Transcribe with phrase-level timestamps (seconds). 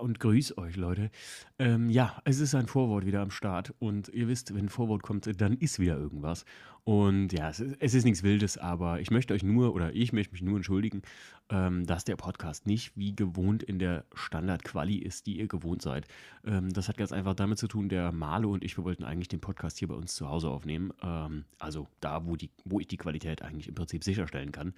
[0.00, 1.10] und grüß euch, Leute.
[1.58, 5.02] Ähm, ja, es ist ein Vorwort wieder am Start und ihr wisst, wenn ein Vorwort
[5.02, 6.44] kommt, dann ist wieder irgendwas.
[6.84, 10.12] Und ja, es ist, es ist nichts Wildes, aber ich möchte euch nur oder ich
[10.12, 11.00] möchte mich nur entschuldigen,
[11.48, 16.06] ähm, dass der Podcast nicht wie gewohnt in der Standard-Quali ist, die ihr gewohnt seid.
[16.44, 19.28] Ähm, das hat ganz einfach damit zu tun, der Malo und ich, wir wollten eigentlich
[19.28, 20.92] den Podcast hier bei uns zu Hause aufnehmen.
[21.02, 24.74] Ähm, also da, wo, die, wo ich die Qualität eigentlich im Prinzip sicherstellen kann.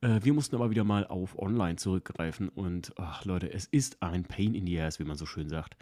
[0.00, 4.22] Äh, wir mussten aber wieder mal auf Online zurückgreifen und ach Leute, es ist ein
[4.22, 5.76] Pain in the Ass, wie man so schön sagt.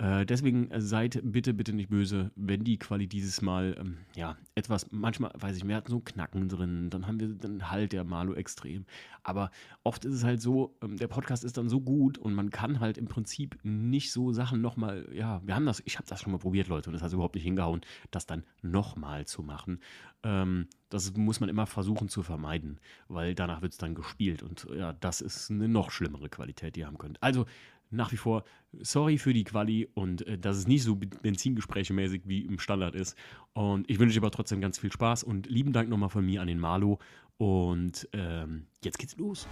[0.00, 4.90] Äh, deswegen seid bitte, bitte nicht böse, wenn die Quali dieses Mal, ähm, ja, etwas,
[4.90, 8.32] manchmal, weiß ich, wir hatten so Knacken drin, dann haben wir den Halt der Malo
[8.32, 8.86] extrem.
[9.24, 9.50] Aber
[9.84, 12.80] oft ist es halt so, ähm, der Podcast ist dann so gut und man kann
[12.80, 16.32] halt im Prinzip nicht so Sachen nochmal, ja, wir haben das, ich habe das schon
[16.32, 19.80] mal probiert, Leute, und das hat überhaupt nicht hingehauen, das dann nochmal zu machen.
[20.22, 24.66] Ähm, das muss man immer versuchen zu vermeiden, weil danach wird es dann gespielt und
[24.74, 27.22] ja, das ist eine noch schlimmere Qualität, die ihr haben könnt.
[27.22, 27.44] Also
[27.90, 28.44] nach wie vor
[28.78, 32.94] sorry für die Quali und äh, dass es nicht so Benzingespräche mäßig wie im Standard
[32.94, 33.16] ist.
[33.52, 36.40] Und ich wünsche euch aber trotzdem ganz viel Spaß und lieben Dank nochmal von mir
[36.40, 36.98] an den Malo.
[37.36, 39.48] Und ähm, jetzt geht's los.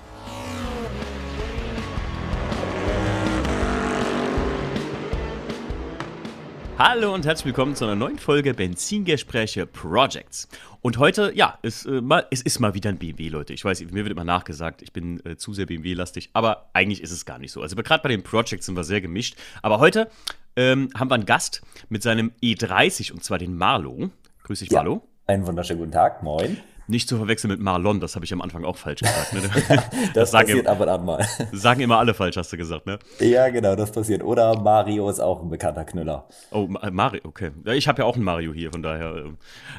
[6.79, 10.47] Hallo und herzlich willkommen zu einer neuen Folge Benzingespräche Projects.
[10.81, 13.53] Und heute, ja, ist, äh, mal, es ist mal wieder ein BMW, Leute.
[13.53, 17.11] Ich weiß, mir wird immer nachgesagt, ich bin äh, zu sehr BMW-lastig, aber eigentlich ist
[17.11, 17.63] es gar nicht so.
[17.63, 19.35] Also gerade bei den Projects sind wir sehr gemischt.
[19.61, 20.09] Aber heute
[20.55, 24.11] ähm, haben wir einen Gast mit seinem E30 und zwar den Marlo.
[24.45, 25.03] Grüß dich, ja, Marlo.
[25.27, 26.59] Einen wunderschönen guten Tag, moin.
[26.89, 29.35] Nicht zu verwechseln mit Marlon, das habe ich am Anfang auch falsch gesagt.
[29.35, 29.43] Ne?
[30.15, 31.27] das, das passiert ab und an mal.
[31.53, 32.99] Sagen immer alle falsch, hast du gesagt, ne?
[33.21, 34.25] Ja, genau, das passiert.
[34.25, 36.27] Oder Mario ist auch ein bekannter Knüller.
[36.51, 37.51] Oh, Mario, okay.
[37.67, 39.17] Ich habe ja auch einen Mario hier, von daher.
[39.17, 39.37] Ähm,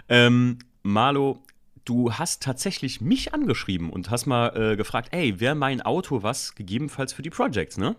[0.07, 1.39] ähm Marlo,
[1.83, 6.53] du hast tatsächlich mich angeschrieben und hast mal äh, gefragt, ey, wäre mein Auto was,
[6.53, 7.95] gegebenenfalls für die Projects, ne?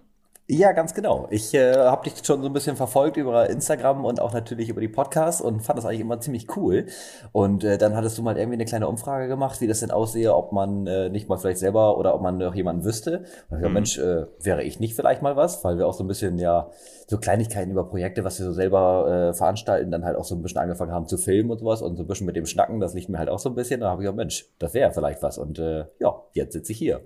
[0.52, 1.28] Ja, ganz genau.
[1.30, 4.80] Ich äh, habe dich schon so ein bisschen verfolgt über Instagram und auch natürlich über
[4.80, 6.86] die Podcasts und fand das eigentlich immer ziemlich cool.
[7.30, 10.34] Und äh, dann hattest du mal irgendwie eine kleine Umfrage gemacht, wie das denn aussehe,
[10.34, 13.18] ob man äh, nicht mal vielleicht selber oder ob man noch jemanden wüsste.
[13.18, 13.74] Und ich dachte, mhm.
[13.74, 16.68] Mensch, äh, wäre ich nicht vielleicht mal was, weil wir auch so ein bisschen ja
[17.10, 20.42] so Kleinigkeiten über Projekte, was wir so selber äh, veranstalten, dann halt auch so ein
[20.42, 22.94] bisschen angefangen haben zu filmen und sowas und so ein bisschen mit dem Schnacken, das
[22.94, 23.80] liegt mir halt auch so ein bisschen.
[23.80, 25.36] Da habe ich gesagt, Mensch, das wäre vielleicht was.
[25.36, 27.00] Und äh, ja, jetzt sitze ich hier.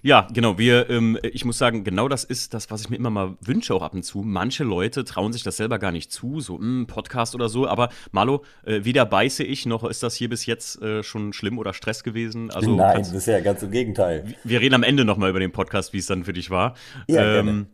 [0.00, 0.56] Ja, genau.
[0.56, 3.74] Wir, ähm, ich muss sagen, genau das ist das, was ich mir immer mal wünsche,
[3.74, 4.22] auch ab und zu.
[4.22, 7.66] Manche Leute trauen sich das selber gar nicht zu, so mh, hm, Podcast oder so.
[7.66, 11.58] Aber Malo, äh, weder beiße ich noch ist das hier bis jetzt äh, schon schlimm
[11.58, 12.50] oder Stress gewesen.
[12.50, 14.34] Also, Nein, kannst, bisher ganz im Gegenteil.
[14.44, 16.74] Wir reden am Ende nochmal über den Podcast, wie es dann für dich war.
[17.08, 17.66] Ja, ähm, gerne.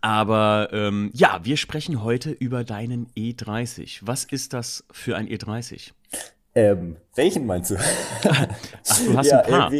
[0.00, 4.00] Aber ähm, ja, wir sprechen heute über deinen E30.
[4.02, 5.92] Was ist das für ein E30?
[6.56, 7.76] Ähm, welchen meinst du?
[8.24, 9.72] Ach, du hast ja, ein paar.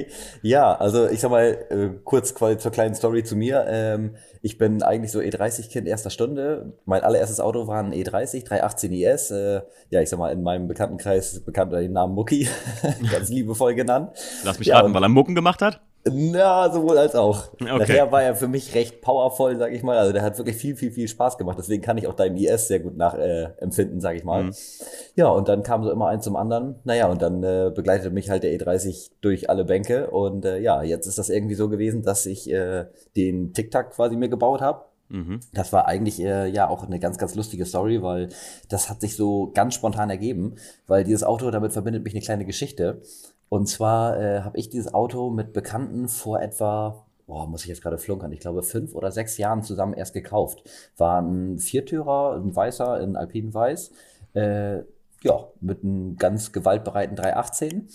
[0.42, 3.64] Ja, also ich sag mal, äh, kurz quasi zur kleinen Story zu mir.
[3.68, 6.72] Ähm, ich bin eigentlich so E30-Kind erster Stunde.
[6.84, 9.30] Mein allererstes Auto war ein E30, 318 IS.
[9.30, 12.48] Äh, ja, ich sag mal, in meinem Bekanntenkreis bekannt unter dem Namen Mucki.
[13.10, 14.10] Ganz liebevoll genannt.
[14.42, 15.80] Lass mich ja, raten, weil er Mucken gemacht hat?
[16.06, 17.52] Na, sowohl als auch.
[17.54, 17.78] Okay.
[17.78, 19.96] Nachher war er für mich recht powervoll, sag ich mal.
[19.96, 21.56] Also der hat wirklich viel, viel, viel Spaß gemacht.
[21.58, 24.44] Deswegen kann ich auch deinem IS sehr gut nachempfinden, äh, sag ich mal.
[24.44, 24.54] Mhm.
[25.14, 26.74] Ja, und dann kam so immer eins zum anderen.
[26.84, 30.10] Naja, und dann äh, begleitete mich halt der E30 durch alle Bänke.
[30.10, 32.84] Und äh, ja, jetzt ist das irgendwie so gewesen, dass ich äh,
[33.16, 34.84] den TikTok quasi mir gebaut habe.
[35.08, 35.40] Mhm.
[35.52, 38.28] Das war eigentlich äh, ja auch eine ganz, ganz lustige Story, weil
[38.68, 42.44] das hat sich so ganz spontan ergeben, weil dieses Auto, damit verbindet mich eine kleine
[42.44, 43.02] Geschichte.
[43.48, 47.82] Und zwar äh, habe ich dieses Auto mit Bekannten vor etwa, boah, muss ich jetzt
[47.82, 50.62] gerade flunkern, ich glaube fünf oder sechs Jahren zusammen erst gekauft.
[50.96, 53.92] War ein Viertürer, ein weißer in Alpinenweiß.
[54.34, 54.78] Äh,
[55.22, 57.88] ja, mit einem ganz gewaltbereiten 318.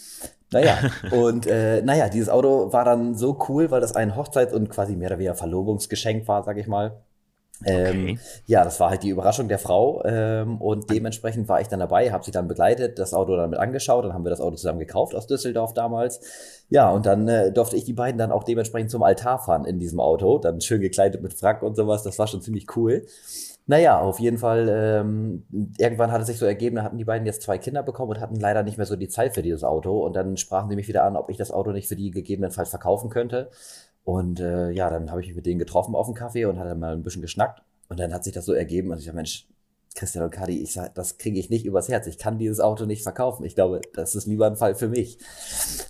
[0.51, 0.79] Naja,
[1.11, 4.95] und äh, naja, dieses Auto war dann so cool, weil das ein Hochzeits- und quasi
[4.95, 7.03] mehr oder weniger Verlobungsgeschenk war, sag ich mal.
[7.65, 8.19] Ähm, okay.
[8.45, 12.11] Ja, das war halt die Überraschung der Frau ähm, und dementsprechend war ich dann dabei,
[12.11, 14.79] habe sie dann begleitet, das Auto dann mit angeschaut, dann haben wir das Auto zusammen
[14.79, 16.21] gekauft aus Düsseldorf damals.
[16.69, 19.79] Ja, und dann äh, durfte ich die beiden dann auch dementsprechend zum Altar fahren in
[19.79, 23.06] diesem Auto, dann schön gekleidet mit Frack und sowas, das war schon ziemlich cool.
[23.69, 25.45] Naja, auf jeden Fall, ähm,
[25.77, 28.19] irgendwann hat es sich so ergeben, da hatten die beiden jetzt zwei Kinder bekommen und
[28.19, 30.88] hatten leider nicht mehr so die Zeit für dieses Auto und dann sprachen sie mich
[30.88, 33.51] wieder an, ob ich das Auto nicht für die gegebenenfalls verkaufen könnte.
[34.09, 36.73] Und äh, ja, dann habe ich mich mit denen getroffen auf dem Kaffee und hatte
[36.73, 37.61] mal ein bisschen geschnackt.
[37.89, 38.89] Und dann hat sich das so ergeben.
[38.89, 39.47] Und ich dachte, Mensch,
[39.94, 42.07] Christian und Kadi, ich sag, das kriege ich nicht übers Herz.
[42.07, 43.45] Ich kann dieses Auto nicht verkaufen.
[43.45, 45.19] Ich glaube, das ist lieber ein Fall für mich.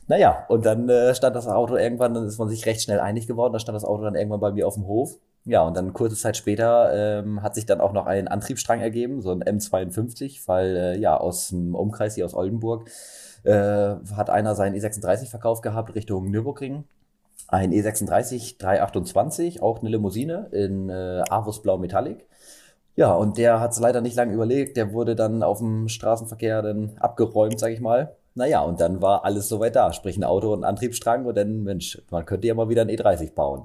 [0.09, 3.25] Naja, und dann äh, stand das Auto irgendwann, dann ist man sich recht schnell einig
[3.25, 3.53] geworden.
[3.53, 5.17] Da stand das Auto dann irgendwann bei mir auf dem Hof.
[5.45, 9.21] Ja, und dann kurze Zeit später ähm, hat sich dann auch noch ein Antriebsstrang ergeben,
[9.21, 12.89] so ein M52, weil äh, ja aus dem Umkreis hier aus Oldenburg
[13.43, 16.83] äh, hat einer seinen E36 verkauft gehabt Richtung Nürburgring
[17.51, 22.27] ein E36 328, auch eine Limousine in äh, Avus Blau Metallic.
[22.95, 24.75] Ja, und der hat es leider nicht lange überlegt.
[24.77, 28.15] Der wurde dann auf dem Straßenverkehr dann abgeräumt, sag ich mal.
[28.35, 29.93] Naja, und dann war alles soweit da.
[29.93, 32.89] Sprich ein Auto und ein Antriebsstrang und dann, Mensch, man könnte ja mal wieder ein
[32.89, 33.63] E30 bauen.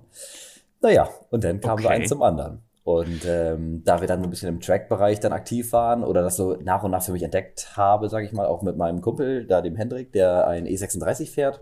[0.81, 1.83] Naja, und dann kam okay.
[1.83, 2.63] so eins zum anderen.
[2.85, 6.37] Und ähm, da wir dann so ein bisschen im Track-Bereich dann aktiv waren oder das
[6.37, 9.47] so nach und nach für mich entdeckt habe, sage ich mal, auch mit meinem Kumpel,
[9.47, 11.61] da dem Hendrik, der ein E36 fährt,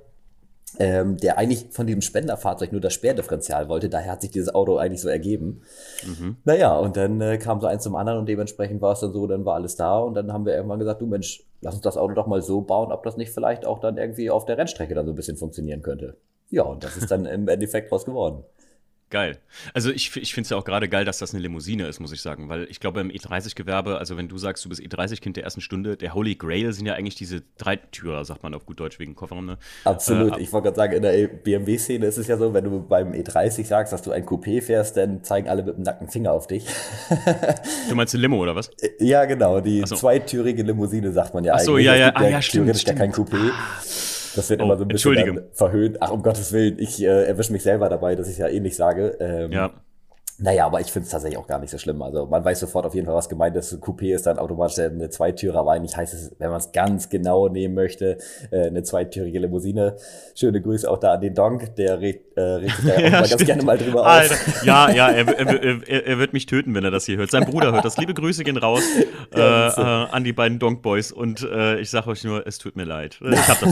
[0.78, 3.88] ähm, der eigentlich von diesem Spenderfahrzeug nur das Sperrdifferenzial wollte.
[3.88, 5.62] Daher hat sich dieses Auto eigentlich so ergeben.
[6.06, 6.36] Mhm.
[6.44, 9.26] Naja, und dann äh, kam so eins zum anderen und dementsprechend war es dann so,
[9.26, 11.96] dann war alles da und dann haben wir irgendwann gesagt, du Mensch, lass uns das
[11.96, 14.94] Auto doch mal so bauen, ob das nicht vielleicht auch dann irgendwie auf der Rennstrecke
[14.94, 16.16] dann so ein bisschen funktionieren könnte.
[16.50, 18.44] Ja, und das ist dann im Endeffekt draus geworden.
[19.12, 19.36] Geil.
[19.74, 22.12] Also ich, ich finde es ja auch gerade geil, dass das eine Limousine ist, muss
[22.12, 22.48] ich sagen.
[22.48, 25.98] Weil ich glaube, im E30-Gewerbe, also wenn du sagst, du bist E30-Kind der ersten Stunde,
[25.98, 29.44] der Holy Grail sind ja eigentlich diese Dreitürer, sagt man auf gut Deutsch, wegen Kofferraum.
[29.44, 29.58] Ne?
[29.84, 30.38] Absolut.
[30.38, 33.12] Äh, ich wollte gerade sagen, in der BMW-Szene ist es ja so, wenn du beim
[33.12, 36.46] E30 sagst, dass du ein Coupé fährst, dann zeigen alle mit dem nackten Finger auf
[36.46, 36.64] dich.
[37.90, 38.70] du meinst eine Limo oder was?
[38.80, 39.60] Äh, ja, genau.
[39.60, 39.94] Die so.
[39.94, 41.84] zweitürige Limousine sagt man ja Ach so, eigentlich.
[41.84, 42.12] Ja, ja.
[42.14, 42.64] Ah, ja, stimmt.
[42.64, 42.98] Theoretisch stimmt.
[42.98, 43.52] kein Coupé.
[44.36, 45.98] Das wird oh, immer so ein bisschen verhöhnt.
[46.00, 49.16] Ach, um Gottes Willen, ich äh, erwische mich selber dabei, dass ich ja ähnlich sage.
[49.20, 49.70] Ähm, ja.
[50.38, 52.02] Naja, aber ich finde es tatsächlich auch gar nicht so schlimm.
[52.02, 53.72] Also man weiß sofort auf jeden Fall, was gemeint ist.
[53.74, 57.48] Coupé ist dann automatisch eine Zweitürer, aber eigentlich heißt es, wenn man es ganz genau
[57.48, 58.18] nehmen möchte,
[58.50, 59.96] äh, eine zweitürige Limousine.
[60.34, 63.20] Schöne Grüße auch da an den Donk, der regt, äh, regt sich da ja, auch
[63.20, 64.34] mal ganz gerne mal drüber Alter.
[64.34, 64.64] aus.
[64.64, 67.30] Ja, ja, er, er, er, er, wird mich töten, wenn er das hier hört.
[67.30, 67.96] Sein Bruder hört das.
[67.96, 68.82] Liebe Grüße gehen raus
[69.34, 72.76] äh, äh, an die beiden Donk Boys und äh, ich sage euch nur, es tut
[72.76, 73.18] mir leid.
[73.22, 73.40] Ich,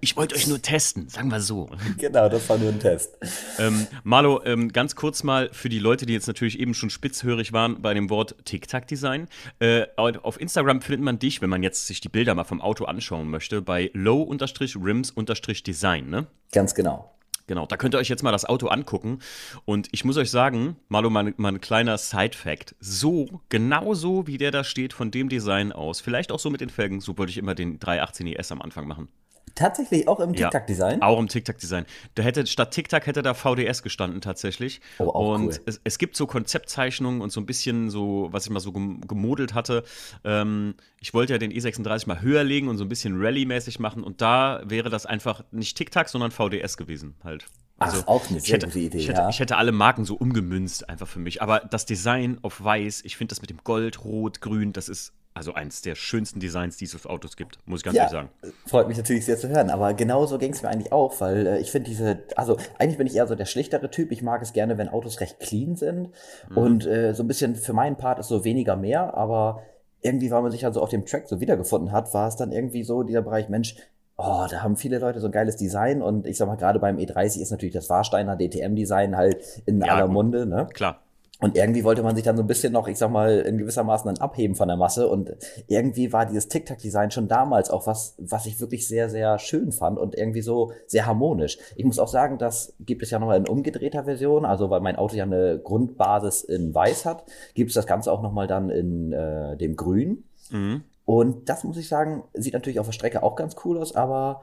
[0.00, 1.68] ich wollte euch nur testen, sagen wir so.
[1.98, 3.16] Genau, das war nur ein Test.
[3.58, 7.52] Ähm, Marlo, ähm, ganz kurz mal für die Leute, die jetzt natürlich eben schon spitzhörig
[7.52, 9.28] waren bei dem Wort TikTok-Design.
[9.58, 12.84] Äh, auf Instagram findet man dich, wenn man jetzt sich die Bilder mal vom Auto
[12.84, 16.26] anschauen möchte, bei low-rims-design, ne?
[16.52, 17.10] Ganz genau.
[17.50, 19.18] Genau, da könnt ihr euch jetzt mal das Auto angucken.
[19.64, 22.76] Und ich muss euch sagen, mal, mal ein kleiner Side-Fact.
[22.78, 26.60] So, genau so wie der da steht, von dem Design aus, vielleicht auch so mit
[26.60, 29.08] den Felgen, so wollte ich immer den 318 ES am Anfang machen.
[29.54, 31.00] Tatsächlich auch im TikTok-Design?
[31.00, 31.86] Ja, auch im TikTok-Design.
[32.14, 34.80] Da hätte statt TikTok hätte da VDS gestanden tatsächlich.
[34.98, 35.60] Oh, auch und cool.
[35.66, 39.54] es, es, gibt so Konzeptzeichnungen und so ein bisschen so, was ich mal so gemodelt
[39.54, 39.84] hatte.
[40.24, 44.02] Ähm, ich wollte ja den E36 mal höher legen und so ein bisschen Rallye-mäßig machen
[44.02, 47.46] und da wäre das einfach nicht TikTok, sondern VDS gewesen halt.
[47.80, 48.98] Also, Ach, auch eine sehr hätte, gute Idee.
[48.98, 49.28] Ich hätte, ja.
[49.30, 51.40] ich hätte, alle Marken so umgemünzt, einfach für mich.
[51.40, 55.14] Aber das Design auf weiß, ich finde das mit dem Gold, Rot, Grün, das ist
[55.40, 58.12] also eins der schönsten Designs, die es auf Autos gibt, muss ich ganz ja, ehrlich
[58.12, 58.28] sagen.
[58.66, 61.60] Freut mich natürlich sehr zu hören, aber genauso ging es mir eigentlich auch, weil äh,
[61.60, 64.12] ich finde diese, also eigentlich bin ich eher so der schlichtere Typ.
[64.12, 66.10] Ich mag es gerne, wenn Autos recht clean sind
[66.50, 66.56] mhm.
[66.58, 69.62] und äh, so ein bisschen für meinen Part ist so weniger mehr, aber
[70.02, 72.52] irgendwie, weil man sich halt so auf dem Track so wiedergefunden hat, war es dann
[72.52, 73.76] irgendwie so dieser Bereich, Mensch,
[74.18, 76.98] oh, da haben viele Leute so ein geiles Design und ich sag mal, gerade beim
[76.98, 80.68] E30 ist natürlich das Warsteiner DTM-Design halt in ja, aller Munde, ne?
[80.74, 81.00] Klar.
[81.40, 84.12] Und irgendwie wollte man sich dann so ein bisschen noch, ich sag mal, in gewissermaßen
[84.12, 85.08] dann abheben von der Masse.
[85.08, 85.34] Und
[85.68, 89.98] irgendwie war dieses TikTok-Design schon damals auch was, was ich wirklich sehr, sehr schön fand
[89.98, 91.58] und irgendwie so sehr harmonisch.
[91.76, 94.44] Ich muss auch sagen, das gibt es ja nochmal in umgedrehter Version.
[94.44, 98.22] Also, weil mein Auto ja eine Grundbasis in Weiß hat, gibt es das Ganze auch
[98.22, 100.24] nochmal dann in äh, dem Grün.
[100.50, 100.82] Mhm.
[101.06, 104.42] Und das muss ich sagen, sieht natürlich auf der Strecke auch ganz cool aus, aber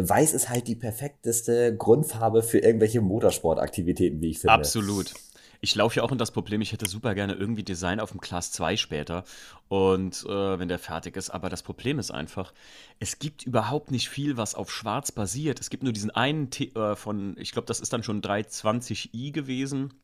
[0.00, 4.54] Weiß ist halt die perfekteste Grundfarbe für irgendwelche Motorsportaktivitäten, wie ich finde.
[4.54, 5.12] Absolut.
[5.60, 8.20] Ich laufe ja auch in das Problem, ich hätte super gerne irgendwie Design auf dem
[8.20, 9.24] Class 2 später
[9.68, 11.30] und äh, wenn der fertig ist.
[11.30, 12.52] Aber das Problem ist einfach,
[13.00, 15.60] es gibt überhaupt nicht viel, was auf Schwarz basiert.
[15.60, 19.32] Es gibt nur diesen einen T äh, von, ich glaube, das ist dann schon 320i
[19.32, 19.94] gewesen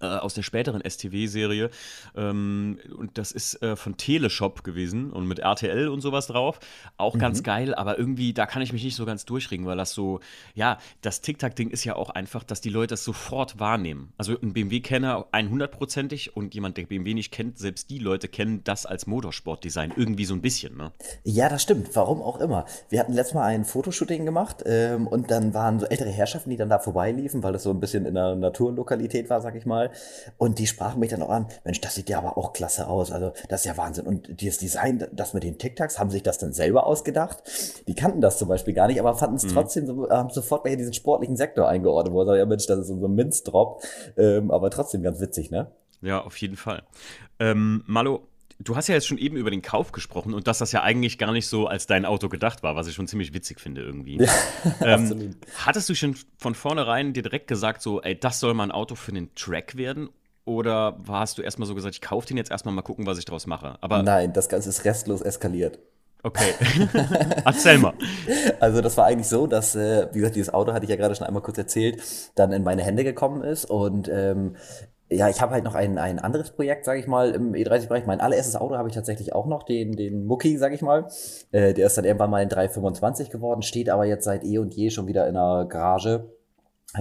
[0.00, 1.70] äh, aus der späteren STW-Serie.
[2.16, 6.58] Ähm, und das ist äh, von Teleshop gewesen und mit RTL und sowas drauf.
[6.96, 7.18] Auch mhm.
[7.18, 10.20] ganz geil, aber irgendwie, da kann ich mich nicht so ganz durchringen, weil das so,
[10.54, 14.12] ja, das TikTok-Ding ist ja auch einfach, dass die Leute das sofort wahrnehmen.
[14.18, 18.86] Also ein BMW-Kenner 100%ig und jemand, der BMW nicht kennt, selbst die Leute kennen das
[18.86, 20.92] als Motorsportdesign irgendwie so ein bisschen, ne?
[21.24, 21.94] Ja, das stimmt.
[21.94, 22.66] Warum auch immer.
[22.88, 26.56] Wir hatten letztes Mal ein Fotoshooting gemacht ähm, und dann waren so ältere Herrschaften, die
[26.56, 29.75] dann da vorbeiliefen, weil das so ein bisschen in einer Naturlokalität war, sag ich mal
[29.76, 29.90] mal.
[30.38, 33.12] Und die sprachen mich dann auch an, Mensch, das sieht ja aber auch klasse aus.
[33.12, 34.06] Also das ist ja Wahnsinn.
[34.06, 37.42] Und dieses Design, das mit den TikToks, haben sich das dann selber ausgedacht?
[37.86, 39.50] Die kannten das zum Beispiel gar nicht, aber fanden es mhm.
[39.50, 43.06] trotzdem, so, haben sofort bei diesen sportlichen Sektor eingeordnet, wo ja Mensch, das ist so
[43.06, 43.82] ein Minzdrop.
[44.16, 45.70] Ähm, aber trotzdem ganz witzig, ne?
[46.02, 46.82] Ja, auf jeden Fall.
[47.38, 48.28] Ähm, Malo,
[48.58, 51.18] Du hast ja jetzt schon eben über den Kauf gesprochen und dass das ja eigentlich
[51.18, 54.18] gar nicht so als dein Auto gedacht war, was ich schon ziemlich witzig finde irgendwie.
[54.18, 54.32] Ja,
[54.80, 55.36] ähm.
[55.64, 58.94] Hattest du schon von vornherein dir direkt gesagt, so, ey, das soll mal ein Auto
[58.94, 60.08] für den Track werden?
[60.46, 63.24] Oder hast du erstmal so gesagt, ich kaufe den jetzt erstmal mal gucken, was ich
[63.24, 63.76] draus mache?
[63.80, 65.80] Aber Nein, das Ganze ist restlos eskaliert.
[66.22, 66.54] Okay.
[67.44, 67.94] Erzähl mal.
[68.60, 71.14] Also das war eigentlich so, dass, äh, wie gesagt, dieses Auto hatte ich ja gerade
[71.14, 72.02] schon einmal kurz erzählt,
[72.34, 74.56] dann in meine Hände gekommen ist und ähm,
[75.08, 78.06] ja, ich habe halt noch ein, ein anderes Projekt, sage ich mal, im E30-Bereich.
[78.06, 81.06] Mein allererstes Auto habe ich tatsächlich auch noch, den, den Mucki, sage ich mal.
[81.52, 84.74] Äh, der ist dann irgendwann mal in 325 geworden, steht aber jetzt seit eh und
[84.74, 86.35] je schon wieder in einer Garage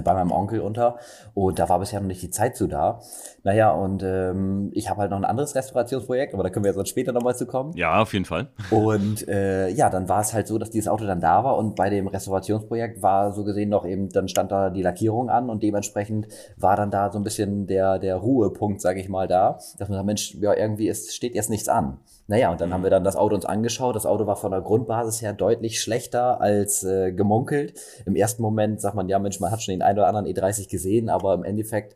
[0.03, 0.97] bei meinem Onkel unter
[1.33, 3.01] und da war bisher noch nicht die Zeit zu da.
[3.43, 6.89] Naja, und ähm, ich habe halt noch ein anderes Restaurationsprojekt, aber da können wir jetzt
[6.89, 7.73] später nochmal zu kommen.
[7.75, 8.49] Ja, auf jeden Fall.
[8.71, 11.75] Und äh, ja, dann war es halt so, dass dieses Auto dann da war und
[11.75, 15.63] bei dem Restaurationsprojekt war so gesehen noch eben, dann stand da die Lackierung an und
[15.63, 16.27] dementsprechend
[16.57, 19.97] war dann da so ein bisschen der, der Ruhepunkt, sage ich mal, da, dass man
[19.97, 21.99] sagt, Mensch, ja, irgendwie ist, steht jetzt nichts an.
[22.27, 23.95] Naja, und dann haben wir dann das Auto uns angeschaut.
[23.95, 27.79] Das Auto war von der Grundbasis her deutlich schlechter als äh, gemunkelt.
[28.05, 30.69] Im ersten Moment sagt man, ja Mensch, man hat schon den einen oder anderen E30
[30.69, 31.95] gesehen, aber im Endeffekt,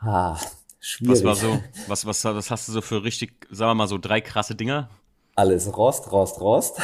[0.00, 0.36] ah,
[0.78, 1.24] schwierig.
[1.24, 3.98] Was war so, was, was, was hast du so für richtig, sagen wir mal so
[3.98, 4.90] drei krasse Dinger?
[5.36, 6.78] Alles Rost, Rost, Rost.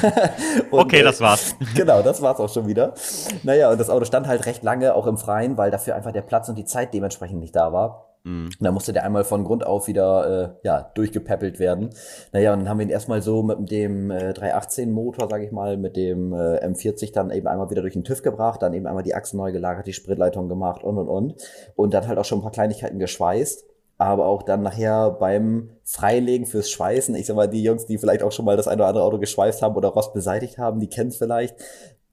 [0.70, 1.54] und, okay, das war's.
[1.74, 2.94] genau, das war's auch schon wieder.
[3.42, 6.22] Naja, und das Auto stand halt recht lange auch im Freien, weil dafür einfach der
[6.22, 8.13] Platz und die Zeit dementsprechend nicht da war.
[8.24, 8.48] Mhm.
[8.58, 11.90] Da musste der einmal von Grund auf wieder äh, ja, durchgepäppelt werden.
[12.32, 15.52] Naja, und dann haben wir ihn erstmal so mit dem äh, 318 Motor, sage ich
[15.52, 18.86] mal, mit dem äh, M40 dann eben einmal wieder durch den TÜV gebracht, dann eben
[18.86, 21.34] einmal die Achsen neu gelagert, die Spritleitung gemacht und und und.
[21.76, 23.66] Und dann halt auch schon ein paar Kleinigkeiten geschweißt.
[23.96, 28.24] Aber auch dann nachher beim Freilegen fürs Schweißen, ich sag mal, die Jungs, die vielleicht
[28.24, 30.88] auch schon mal das eine oder andere Auto geschweißt haben oder Rost beseitigt haben, die
[30.88, 31.54] kennen es vielleicht.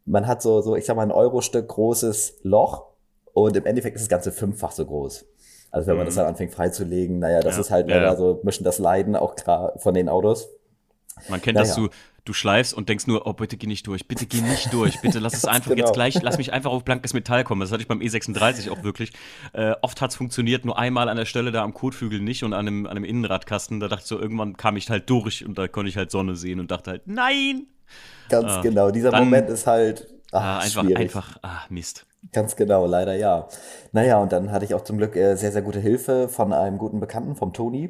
[0.05, 2.91] Man hat so, so, ich sag mal, ein Euro-Stück großes Loch
[3.33, 5.25] und im Endeffekt ist das Ganze fünffach so groß.
[5.71, 6.19] Also wenn man das mhm.
[6.19, 8.15] dann anfängt freizulegen, naja, das ja, ist halt ja, ja.
[8.15, 10.49] so mischen das Leiden auch klar von den Autos.
[11.29, 11.67] Man kennt naja.
[11.67, 11.89] das, du,
[12.25, 15.19] du schleifst und denkst nur, oh, bitte geh nicht durch, bitte geh nicht durch, bitte
[15.19, 15.85] lass es einfach genau.
[15.85, 17.61] jetzt gleich, lass mich einfach auf blankes Metall kommen.
[17.61, 19.13] Das hatte ich beim E36 auch wirklich.
[19.53, 22.53] Äh, oft hat es funktioniert, nur einmal an der Stelle da am Kotflügel nicht und
[22.53, 23.79] an einem, an einem Innenradkasten.
[23.79, 26.35] Da dachte ich so, irgendwann kam ich halt durch und da konnte ich halt Sonne
[26.35, 27.67] sehen und dachte halt, nein!
[28.29, 30.97] Ganz ah, genau, dieser Moment ist halt ach, ah, einfach, schwierig.
[30.97, 32.05] einfach, ah, Mist.
[32.33, 33.47] Ganz genau, leider ja.
[33.91, 36.77] Naja, und dann hatte ich auch zum Glück äh, sehr, sehr gute Hilfe von einem
[36.77, 37.89] guten Bekannten, vom Toni.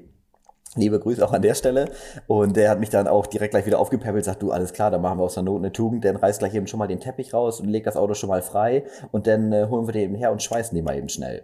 [0.76, 1.92] Liebe Grüße auch an der Stelle.
[2.28, 5.02] Und der hat mich dann auch direkt gleich wieder aufgepäppelt, sagt du, alles klar, dann
[5.02, 7.34] machen wir aus der Not eine Tugend, dann reißt gleich eben schon mal den Teppich
[7.34, 10.16] raus und legt das Auto schon mal frei und dann äh, holen wir den eben
[10.16, 11.44] her und schweißen den mal eben schnell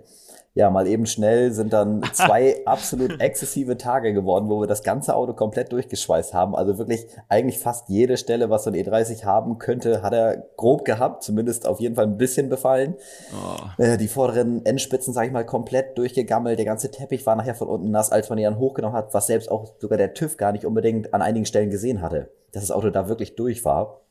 [0.58, 5.16] ja, mal eben schnell sind dann zwei absolut exzessive Tage geworden, wo wir das ganze
[5.16, 6.56] Auto komplett durchgeschweißt haben.
[6.56, 10.84] Also wirklich eigentlich fast jede Stelle, was so ein E30 haben könnte, hat er grob
[10.84, 12.96] gehabt, zumindest auf jeden Fall ein bisschen befallen.
[13.32, 13.84] Oh.
[13.84, 16.58] Äh, die vorderen Endspitzen, sage ich mal, komplett durchgegammelt.
[16.58, 19.28] Der ganze Teppich war nachher von unten nass, als man ihn dann hochgenommen hat, was
[19.28, 22.72] selbst auch sogar der TÜV gar nicht unbedingt an einigen Stellen gesehen hatte, dass das
[22.72, 24.02] Auto da wirklich durch war.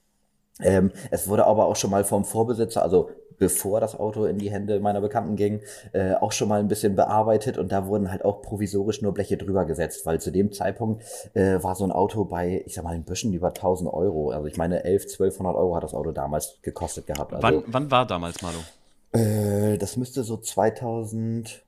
[0.62, 4.50] Ähm, es wurde aber auch schon mal vom Vorbesitzer, also bevor das Auto in die
[4.50, 5.60] Hände meiner Bekannten ging,
[5.92, 9.36] äh, auch schon mal ein bisschen bearbeitet und da wurden halt auch provisorisch nur Bleche
[9.36, 11.02] drüber gesetzt, weil zu dem Zeitpunkt
[11.34, 14.30] äh, war so ein Auto bei, ich sag mal, ein bisschen über 1000 Euro.
[14.30, 17.32] Also ich meine, 11, 1200 Euro hat das Auto damals gekostet gehabt.
[17.34, 18.58] Also, wann, wann war damals, Malo?
[19.12, 21.65] Äh, das müsste so 2000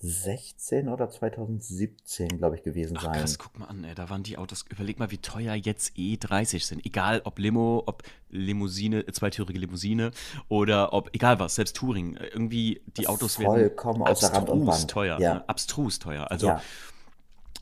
[0.00, 3.10] 2016 oder 2017, glaube ich, gewesen sein.
[3.12, 5.96] Ach, krass, guck mal an, ey, da waren die Autos, überleg mal, wie teuer jetzt
[5.96, 6.84] E30 sind.
[6.84, 10.10] Egal ob Limo, ob Limousine, zweitürige Limousine
[10.48, 12.16] oder ob, egal was, selbst Touring.
[12.16, 13.70] Irgendwie, die Autos werden
[14.04, 15.18] abstrus teuer.
[15.20, 15.34] Ja.
[15.34, 15.48] Ne?
[15.48, 16.30] Abstrus teuer.
[16.30, 16.62] Also, ja.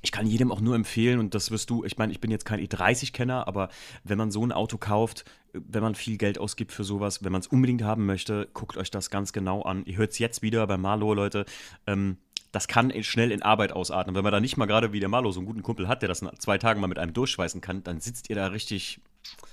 [0.02, 2.44] ich kann jedem auch nur empfehlen, und das wirst du, ich meine, ich bin jetzt
[2.44, 3.68] kein E30-Kenner, aber
[4.02, 5.24] wenn man so ein Auto kauft,
[5.54, 8.90] wenn man viel Geld ausgibt für sowas, wenn man es unbedingt haben möchte, guckt euch
[8.90, 9.84] das ganz genau an.
[9.86, 11.44] Ihr hört es jetzt wieder bei Marlo, Leute.
[11.86, 12.18] Ähm,
[12.52, 14.14] das kann schnell in Arbeit ausatmen.
[14.14, 16.08] Wenn man da nicht mal gerade wie der Malo so einen guten Kumpel hat, der
[16.08, 19.00] das in zwei Tagen mal mit einem durchschweißen kann, dann sitzt ihr da richtig.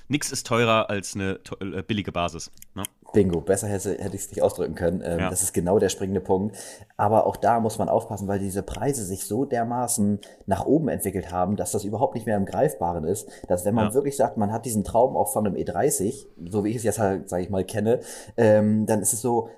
[0.08, 2.52] Nix ist teurer als eine äh, billige Basis.
[2.76, 2.84] Ne?
[3.14, 5.02] Bingo, besser hätte, hätte ich es nicht ausdrücken können.
[5.04, 5.30] Ähm, ja.
[5.30, 6.56] Das ist genau der springende Punkt.
[6.98, 11.32] Aber auch da muss man aufpassen, weil diese Preise sich so dermaßen nach oben entwickelt
[11.32, 13.28] haben, dass das überhaupt nicht mehr im Greifbaren ist.
[13.48, 13.94] Dass wenn man ja.
[13.94, 17.00] wirklich sagt, man hat diesen Traum auch von einem E30, so wie ich es jetzt
[17.00, 18.00] halt, sage ich mal, kenne,
[18.38, 19.50] ähm, dann ist es so,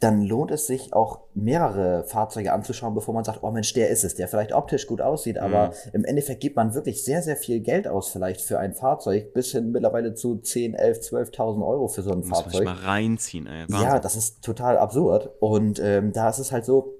[0.00, 4.04] dann lohnt es sich auch mehrere Fahrzeuge anzuschauen, bevor man sagt, oh Mensch, der ist
[4.04, 5.90] es, der vielleicht optisch gut aussieht, aber mhm.
[5.94, 9.50] im Endeffekt gibt man wirklich sehr, sehr viel Geld aus vielleicht für ein Fahrzeug, bis
[9.50, 12.64] hin mittlerweile zu 10, 11, 12.000 Euro für so ein Muss Fahrzeug.
[12.64, 13.64] Muss mal reinziehen, ey.
[13.68, 13.88] Wahnsinn.
[13.88, 16.94] Ja, das ist total absurd und ähm, da ist es halt so,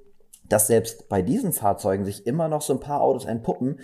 [0.48, 3.80] dass selbst bei diesen Fahrzeugen sich immer noch so ein paar Autos entpuppen,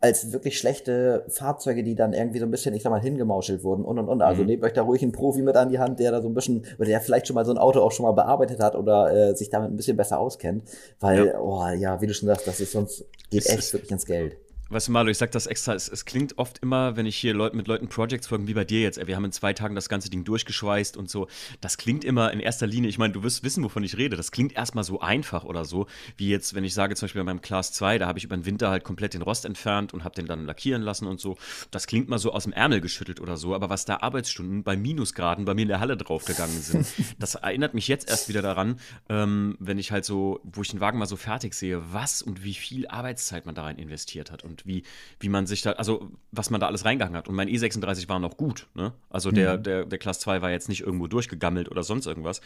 [0.00, 3.84] als wirklich schlechte Fahrzeuge, die dann irgendwie so ein bisschen, ich sag mal, hingemauschelt wurden
[3.84, 4.22] und und und.
[4.22, 4.48] Also mhm.
[4.48, 6.64] nehmt euch da ruhig einen Profi mit an die Hand, der da so ein bisschen,
[6.78, 9.34] oder der vielleicht schon mal so ein Auto auch schon mal bearbeitet hat oder äh,
[9.34, 10.64] sich damit ein bisschen besser auskennt.
[11.00, 11.40] Weil, ja.
[11.40, 14.06] oh ja, wie du schon sagst, das ist sonst, geht es echt ist, wirklich ins
[14.06, 14.36] Geld.
[14.68, 17.34] Weißt du, Marlo, ich sag das extra, es, es, klingt oft immer, wenn ich hier
[17.34, 19.76] Leut, mit Leuten Projects folgen, wie bei dir jetzt, ey, wir haben in zwei Tagen
[19.76, 21.28] das ganze Ding durchgeschweißt und so.
[21.60, 24.16] Das klingt immer in erster Linie, ich meine, du wirst wissen, wovon ich rede.
[24.16, 27.26] Das klingt erstmal so einfach oder so, wie jetzt, wenn ich sage, zum Beispiel bei
[27.26, 30.02] meinem Class 2, da habe ich über den Winter halt komplett den Rost entfernt und
[30.02, 31.36] habe den dann lackieren lassen und so.
[31.70, 34.76] Das klingt mal so aus dem Ärmel geschüttelt oder so, aber was da Arbeitsstunden bei
[34.76, 36.88] Minusgraden bei mir in der Halle draufgegangen sind,
[37.20, 40.80] das erinnert mich jetzt erst wieder daran, ähm, wenn ich halt so, wo ich den
[40.80, 44.42] Wagen mal so fertig sehe, was und wie viel Arbeitszeit man da rein investiert hat
[44.42, 44.82] und wie,
[45.20, 47.28] wie man man sich da, also was man da alles reingegangen hat.
[47.28, 48.66] Und mein E36 war noch gut.
[48.74, 48.92] Ne?
[49.10, 49.62] Also der, mhm.
[49.62, 52.40] der, der Class 2 war jetzt nicht irgendwo durchgegammelt oder sonst irgendwas.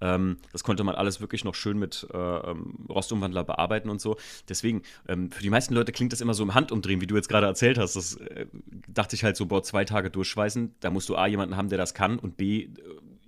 [0.00, 4.16] Ähm, das konnte man alles wirklich noch schön mit äh, ähm, Rostumwandler bearbeiten und so.
[4.48, 7.28] Deswegen, ähm, für die meisten Leute klingt das immer so im Handumdrehen, wie du jetzt
[7.28, 7.96] gerade erzählt hast.
[7.96, 8.46] Das äh,
[8.88, 10.76] dachte ich halt so, boah, zwei Tage durchschweißen.
[10.80, 12.70] Da musst du A, jemanden haben, der das kann und B, äh,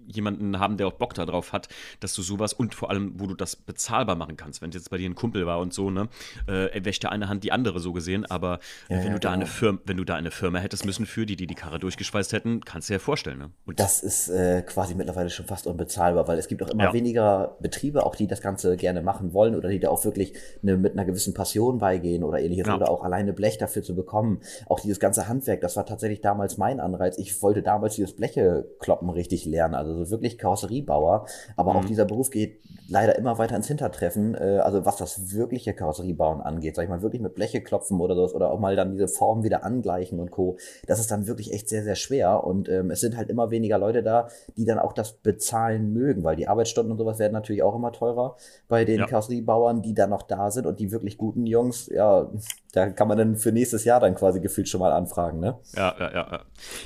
[0.08, 1.68] jemanden haben, der auch Bock darauf hat,
[2.00, 4.62] dass du sowas und vor allem, wo du das bezahlbar machen kannst.
[4.62, 6.08] Wenn es jetzt bei dir ein Kumpel war und so, ne,
[6.46, 9.28] äh, wäscht der eine Hand die andere so gesehen, aber ja, wenn, ja, du da
[9.30, 9.42] genau.
[9.42, 12.32] eine Firma, wenn du da eine Firma hättest müssen für die, die die Karre durchgeschweißt
[12.32, 13.38] hätten, kannst du dir ja vorstellen.
[13.38, 13.50] Ne?
[13.66, 16.92] Und das ist äh, quasi mittlerweile schon fast unbezahlbar, weil es gibt auch immer ja.
[16.92, 20.76] weniger Betriebe, auch die das Ganze gerne machen wollen oder die da auch wirklich eine,
[20.76, 24.40] mit einer gewissen Passion beigehen oder ähnliches oder auch alleine Blech dafür zu bekommen.
[24.66, 27.18] Auch dieses ganze Handwerk, das war tatsächlich damals mein Anreiz.
[27.18, 31.26] Ich wollte damals dieses Blechekloppen richtig lernen, also so wirklich Karosseriebauer.
[31.56, 31.78] Aber mhm.
[31.78, 34.34] auch dieser Beruf geht leider immer weiter ins Hintertreffen.
[34.34, 38.14] Äh, also was das wirkliche Karosseriebauen angeht, sag ich mal, wirklich mit Bleche klopfen oder
[38.14, 40.56] sowas oder auch mal dann diese Form wieder angleichen und Co.
[40.86, 42.44] Das ist dann wirklich echt sehr, sehr schwer.
[42.44, 46.24] Und ähm, es sind halt immer weniger Leute da, die dann auch das bezahlen mögen,
[46.24, 48.36] weil die Arbeitsstunden und sowas werden natürlich auch immer teurer
[48.68, 49.06] bei den ja.
[49.06, 52.30] Karosseriebauern, die dann noch da sind und die wirklich guten Jungs, ja,
[52.72, 55.56] da kann man dann für nächstes Jahr dann quasi gefühlt schon mal anfragen, ne?
[55.74, 56.26] Ja, ja, ja.
[56.30, 56.40] ja.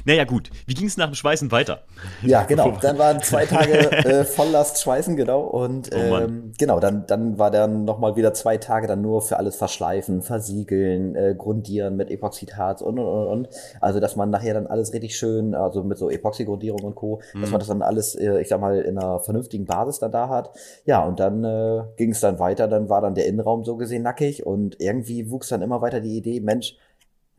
[0.05, 0.51] Naja, gut.
[0.67, 1.83] Wie ging es nach dem Schweißen weiter?
[2.23, 2.73] Ja, genau.
[2.81, 5.41] Dann waren zwei Tage äh, Volllast Schweißen, genau.
[5.41, 9.39] Und oh ähm, genau, dann, dann war dann nochmal wieder zwei Tage dann nur für
[9.39, 13.49] alles verschleifen, versiegeln, äh, grundieren mit Epoxidharz und, und, und, und.
[13.81, 17.41] Also, dass man nachher dann alles richtig schön, also mit so Epoxygrundierung und Co., mhm.
[17.41, 20.29] dass man das dann alles, äh, ich sag mal, in einer vernünftigen Basis dann da
[20.29, 20.51] hat.
[20.85, 22.69] Ja, und dann äh, ging es dann weiter.
[22.69, 26.01] Dann war dann der Innenraum so gesehen nackig und irgendwie wuchs dann immer immer weiter
[26.01, 26.77] die Idee, Mensch,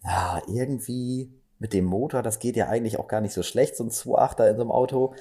[0.04, 3.84] ja, irgendwie mit dem Motor, das geht ja eigentlich auch gar nicht so schlecht, so
[3.84, 5.14] ein 2.8er in so einem Auto.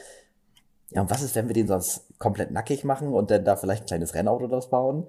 [0.91, 3.85] Ja, und was ist, wenn wir den sonst komplett nackig machen und dann da vielleicht
[3.85, 5.07] ein kleines Rennauto draus bauen?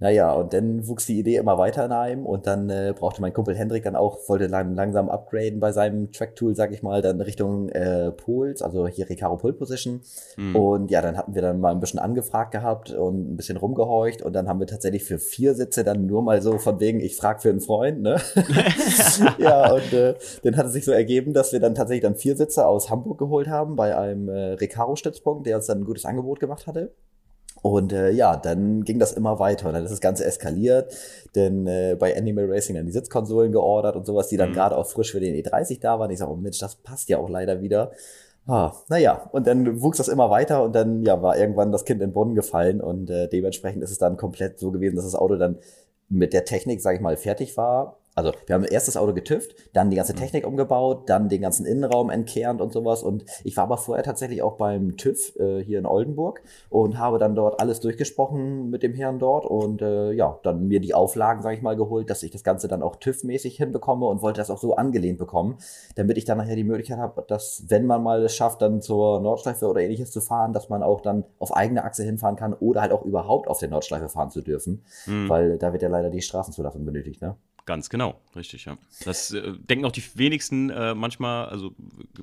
[0.00, 3.32] Naja, und dann wuchs die Idee immer weiter in einem und dann äh, brauchte mein
[3.32, 7.20] Kumpel Hendrik dann auch, wollte lang, langsam upgraden bei seinem Track-Tool, sag ich mal, dann
[7.20, 10.02] Richtung äh, Poles, also hier Recaro Pole Position.
[10.36, 10.54] Mhm.
[10.54, 14.22] Und ja, dann hatten wir dann mal ein bisschen angefragt gehabt und ein bisschen rumgehorcht
[14.22, 17.16] und dann haben wir tatsächlich für vier Sitze dann nur mal so von wegen, ich
[17.16, 18.20] frag für einen Freund, ne?
[19.38, 22.36] ja, und äh, dann hat es sich so ergeben, dass wir dann tatsächlich dann vier
[22.36, 26.38] Sitze aus Hamburg geholt haben bei einem äh, Recaro-Stützpunkt, der uns dann ein gutes Angebot
[26.38, 26.92] gemacht hatte.
[27.62, 30.94] Und äh, ja, dann ging das immer weiter und dann ist das Ganze eskaliert,
[31.34, 34.54] denn äh, bei Animal Racing dann die Sitzkonsolen geordert und sowas, die dann mhm.
[34.54, 36.10] gerade auch frisch für den E30 da waren.
[36.10, 37.92] Ich sage, oh Mensch, das passt ja auch leider wieder.
[38.46, 42.00] Ah, naja, und dann wuchs das immer weiter und dann ja, war irgendwann das Kind
[42.00, 45.14] in den Boden gefallen und äh, dementsprechend ist es dann komplett so gewesen, dass das
[45.14, 45.58] Auto dann
[46.08, 49.54] mit der Technik, sage ich mal, fertig war also wir haben erst das Auto getüft,
[49.72, 50.18] dann die ganze mhm.
[50.18, 53.04] Technik umgebaut, dann den ganzen Innenraum entkernt und sowas.
[53.04, 57.18] Und ich war aber vorher tatsächlich auch beim TÜV äh, hier in Oldenburg und habe
[57.18, 61.42] dann dort alles durchgesprochen mit dem Herrn dort und äh, ja, dann mir die Auflagen,
[61.42, 64.50] sage ich mal, geholt, dass ich das Ganze dann auch TÜV-mäßig hinbekomme und wollte das
[64.50, 65.58] auch so angelehnt bekommen,
[65.94, 69.20] damit ich dann nachher die Möglichkeit habe, dass, wenn man mal es schafft, dann zur
[69.20, 72.80] Nordschleife oder ähnliches zu fahren, dass man auch dann auf eigene Achse hinfahren kann oder
[72.80, 75.28] halt auch überhaupt auf der Nordschleife fahren zu dürfen, mhm.
[75.28, 77.36] weil da wird ja leider die Straßenzulassung benötigt, ne?
[77.68, 78.78] Ganz genau, richtig, ja.
[79.04, 81.72] Das äh, denken auch die wenigsten äh, manchmal, also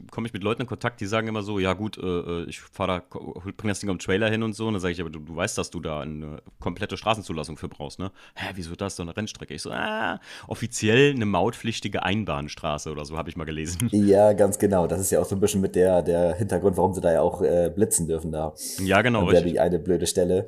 [0.10, 2.62] komme ich mit Leuten in Kontakt, die sagen immer so, ja gut, äh, äh ich
[2.62, 3.20] fahre da,
[3.56, 5.36] bring das Ding am Trailer hin und so, und dann sage ich, aber du, du,
[5.36, 8.12] weißt, dass du da eine komplette Straßenzulassung für brauchst, ne?
[8.34, 9.54] Hä, wieso das, so eine Rennstrecke?
[9.54, 13.92] Ich so, ah, offiziell eine mautpflichtige Einbahnstraße oder so, habe ich mal gelesen.
[14.06, 16.96] Ja, ganz genau, das ist ja auch so ein bisschen mit der, der Hintergrund, warum
[16.96, 18.56] sie da ja auch äh, blitzen dürfen da.
[18.80, 19.54] Ja, genau, richtig.
[19.54, 20.48] die eine blöde Stelle.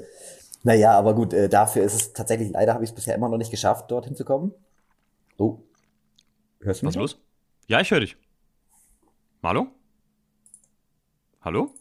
[0.63, 3.37] Naja, aber gut, äh, dafür ist es tatsächlich, leider habe ich es bisher immer noch
[3.37, 4.53] nicht geschafft, dorthin zu kommen.
[5.37, 5.59] Oh.
[6.61, 6.95] Hörst du mich?
[6.95, 7.21] Was ist los?
[7.67, 8.17] Ja, ich höre dich.
[9.43, 9.67] Hallo?
[11.41, 11.73] Hallo?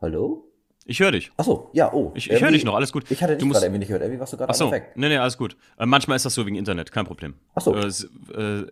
[0.00, 0.48] Hallo?
[0.84, 1.30] Ich höre dich.
[1.36, 2.10] Achso, ja, oh.
[2.14, 3.08] Ich, ich höre dich noch, alles gut.
[3.10, 4.02] Ich hatte dich gerade irgendwie nicht gehört.
[4.02, 4.92] Irgendwie warst du gerade Achso, weg.
[4.96, 5.56] Nee, nee, alles gut.
[5.78, 7.34] Äh, manchmal ist das so wegen Internet, kein Problem.
[7.54, 7.72] Achso.
[7.74, 8.66] Äh, äh,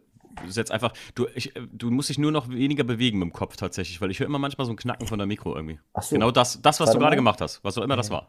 [0.49, 3.57] setz einfach, du, ich, äh, du musst dich nur noch weniger bewegen mit dem Kopf
[3.57, 5.79] tatsächlich, weil ich höre immer manchmal so ein Knacken von der Mikro irgendwie.
[5.93, 6.17] Achso.
[6.17, 8.29] Genau das, das was Warte du gerade gemacht hast, was auch immer das war.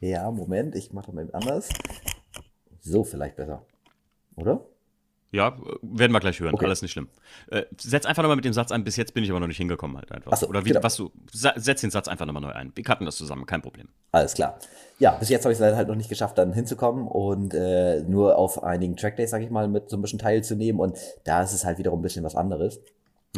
[0.00, 1.68] Ja, Moment, ich mache mal anders.
[2.80, 3.66] So vielleicht besser.
[4.36, 4.64] Oder?
[5.30, 6.54] Ja, werden wir gleich hören.
[6.54, 6.64] Okay.
[6.64, 7.08] Alles nicht schlimm.
[7.50, 8.82] Äh, setz einfach nochmal mit dem Satz ein.
[8.82, 10.34] Bis jetzt bin ich aber noch nicht hingekommen halt einfach.
[10.36, 10.82] So, Oder wie, genau.
[10.82, 12.72] was du, setz den Satz einfach nochmal neu ein.
[12.74, 13.88] Wir cutten das zusammen, kein Problem.
[14.12, 14.58] Alles klar.
[14.98, 18.38] Ja, bis jetzt habe ich es halt noch nicht geschafft, dann hinzukommen und äh, nur
[18.38, 20.80] auf einigen Trackdays, sag ich mal, mit so ein bisschen teilzunehmen.
[20.80, 22.80] Und da ist es halt wiederum ein bisschen was anderes.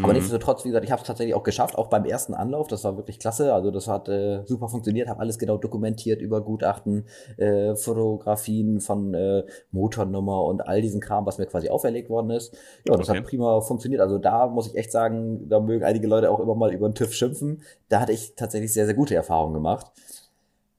[0.02, 0.18] Aber mhm.
[0.18, 2.68] nichtsdestotrotz, wie gesagt, ich habe es tatsächlich auch geschafft, auch beim ersten Anlauf.
[2.68, 3.54] Das war wirklich klasse.
[3.54, 9.14] Also das hat äh, super funktioniert, habe alles genau dokumentiert über Gutachten, äh, Fotografien von
[9.14, 12.54] äh, Motornummer und all diesen Kram, was mir quasi auferlegt worden ist.
[12.86, 13.18] Ja, das okay.
[13.18, 14.00] hat prima funktioniert.
[14.00, 16.94] Also da muss ich echt sagen, da mögen einige Leute auch immer mal über den
[16.94, 17.62] TÜV schimpfen.
[17.88, 19.86] Da hatte ich tatsächlich sehr, sehr gute Erfahrungen gemacht.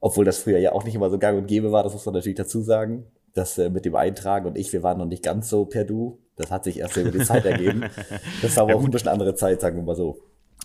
[0.00, 2.14] Obwohl das früher ja auch nicht immer so gang und gäbe war, das muss man
[2.14, 3.06] natürlich dazu sagen.
[3.34, 6.18] Das äh, mit dem Eintragen und ich, wir waren noch nicht ganz so per Du.
[6.42, 7.84] Das hat sich erst über die Zeit ergeben.
[8.42, 10.18] Das war aber ja, auch ein bisschen andere Zeit, sagen wir mal so.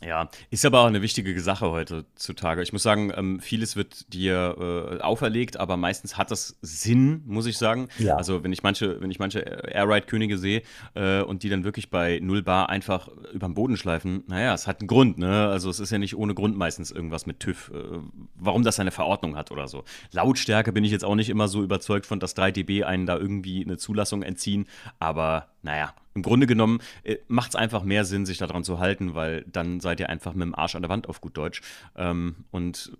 [0.06, 2.62] Ja, ist aber auch eine wichtige Sache heutzutage.
[2.62, 4.56] Ich muss sagen, ähm, vieles wird dir
[5.00, 7.88] äh, auferlegt, aber meistens hat das Sinn, muss ich sagen.
[7.98, 8.16] Ja.
[8.16, 10.62] Also wenn ich manche, wenn ich manche Airride-Könige sehe
[10.94, 14.68] äh, und die dann wirklich bei null Bar einfach über den Boden schleifen, naja, es
[14.68, 15.48] hat einen Grund, ne?
[15.48, 17.98] Also es ist ja nicht ohne Grund meistens irgendwas mit TÜV, äh,
[18.36, 19.84] warum das eine Verordnung hat oder so.
[20.12, 23.18] Lautstärke bin ich jetzt auch nicht immer so überzeugt von, dass 3 dB einen da
[23.18, 24.68] irgendwie eine Zulassung entziehen,
[25.00, 29.14] aber naja, im Grunde genommen äh, macht es einfach mehr Sinn, sich daran zu halten,
[29.14, 31.62] weil dann seid ihr einfach mit dem Arsch an der Wand auf gut Deutsch.
[31.96, 32.98] Ähm, und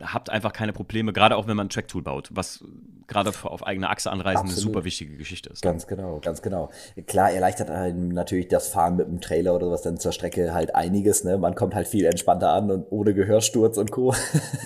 [0.00, 2.64] habt einfach keine Probleme, gerade auch wenn man ein Tracktool baut, was
[3.08, 4.56] gerade auf eigene Achse anreisen Absolut.
[4.56, 5.62] eine super wichtige Geschichte ist.
[5.62, 6.68] Ganz genau, ganz genau.
[7.06, 10.74] Klar, erleichtert einem natürlich das Fahren mit dem Trailer oder was dann zur Strecke halt
[10.74, 11.24] einiges.
[11.24, 11.38] Ne?
[11.38, 14.14] Man kommt halt viel entspannter an und ohne Gehörsturz und Co.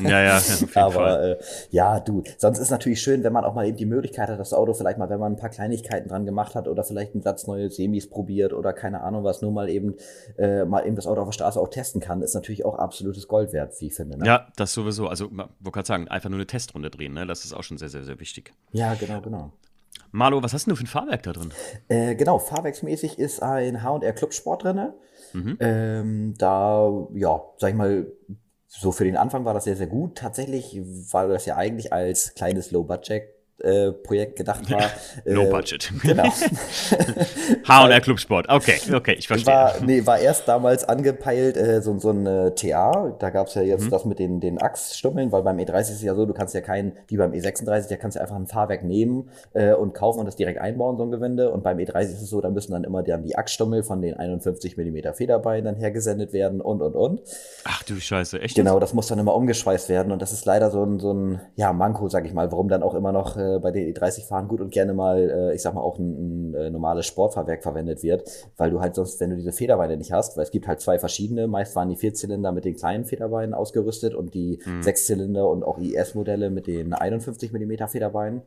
[0.03, 1.38] Ja, ja, auf jeden Aber Fall.
[1.40, 4.40] Äh, ja, du, sonst ist natürlich schön, wenn man auch mal eben die Möglichkeit hat,
[4.40, 7.23] das Auto vielleicht mal, wenn man ein paar Kleinigkeiten dran gemacht hat oder vielleicht einen
[7.23, 9.95] Satz neue Semis probiert oder keine Ahnung was, nur mal eben
[10.37, 13.29] äh, mal eben das Auto auf der Straße auch testen kann, ist natürlich auch absolutes
[13.29, 14.18] Gold wert, wie ich finde.
[14.18, 14.27] Ne?
[14.27, 15.07] Ja, das sowieso.
[15.07, 17.26] Also, wollte gerade sagen, einfach nur eine Testrunde drehen, ne?
[17.26, 18.52] Das ist auch schon sehr, sehr, sehr wichtig.
[18.72, 19.52] Ja, genau, genau.
[20.11, 21.52] Marlo, was hast du für ein Fahrwerk da drin?
[21.88, 24.92] Äh, genau, fahrwerksmäßig ist ein HR Clubsport drin.
[25.32, 25.56] Mhm.
[25.61, 28.06] Ähm, da, ja, sag ich mal,
[28.66, 30.16] so für den Anfang war das sehr, sehr gut.
[30.16, 30.80] Tatsächlich
[31.12, 33.22] war das ja eigentlich als kleines Low-Budget
[33.62, 34.83] äh, Projekt gedacht war.
[35.25, 35.92] no äh, Budget.
[36.03, 36.25] Genau.
[37.68, 38.48] H&R Clubsport.
[38.48, 39.55] Okay, okay, ich verstehe.
[39.55, 43.16] War, nee, war erst damals angepeilt äh, so, so ein äh, TA.
[43.18, 43.90] Da gab es ja jetzt mhm.
[43.90, 46.61] das mit den, den Achsstummeln, weil beim E30 ist es ja so, du kannst ja
[46.61, 50.27] kein, wie beim E36, da kannst du einfach ein Fahrwerk nehmen äh, und kaufen und
[50.27, 51.51] das direkt einbauen, so ein Gewinde.
[51.51, 54.16] Und beim E30 ist es so, da müssen dann immer dann die Achsstummel von den
[54.16, 57.20] 51 mm Federbeinen dann hergesendet werden und, und, und.
[57.64, 58.57] Ach du Scheiße, echt?
[58.57, 61.40] Genau, das muss dann immer umgeschweißt werden und das ist leider so ein, so ein
[61.57, 64.49] ja, Manko, sag ich mal, warum dann auch immer noch äh, bei den E30 fahren
[64.49, 68.03] gut und gerne mal, äh, ich sag mal, auch ein, ein, äh, normales Sportfahrwerk verwendet
[68.03, 70.81] wird, weil du halt sonst, wenn du diese Federbeine nicht hast, weil es gibt halt
[70.81, 74.83] zwei verschiedene, meist waren die Vierzylinder mit den kleinen Federbeinen ausgerüstet und die hm.
[74.83, 78.43] Sechszylinder und auch IS-Modelle mit den 51 mm Federbeinen.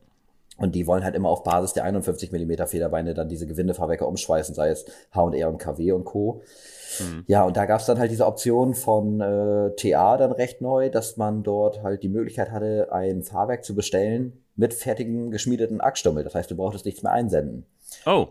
[0.57, 4.55] Und die wollen halt immer auf Basis der 51 mm Federbeine dann diese Gewindefahrwerke umschweißen,
[4.55, 6.43] sei es H&R und KW und Co.
[6.99, 7.23] Mhm.
[7.27, 10.89] Ja, und da gab es dann halt diese Option von äh, TA dann recht neu,
[10.89, 16.23] dass man dort halt die Möglichkeit hatte, ein Fahrwerk zu bestellen mit fertigen geschmiedeten Achsstummel.
[16.23, 17.65] Das heißt, du brauchtest nichts mehr einsenden.
[18.05, 18.27] Oh.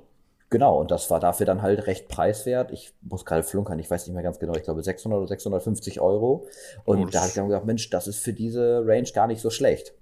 [0.51, 2.71] Genau, und das war dafür dann halt recht preiswert.
[2.71, 6.01] Ich muss gerade flunkern, ich weiß nicht mehr ganz genau, ich glaube 600 oder 650
[6.01, 6.47] Euro.
[6.85, 9.41] Und oh, da habe ich dann gedacht, Mensch, das ist für diese Range gar nicht
[9.41, 9.95] so schlecht.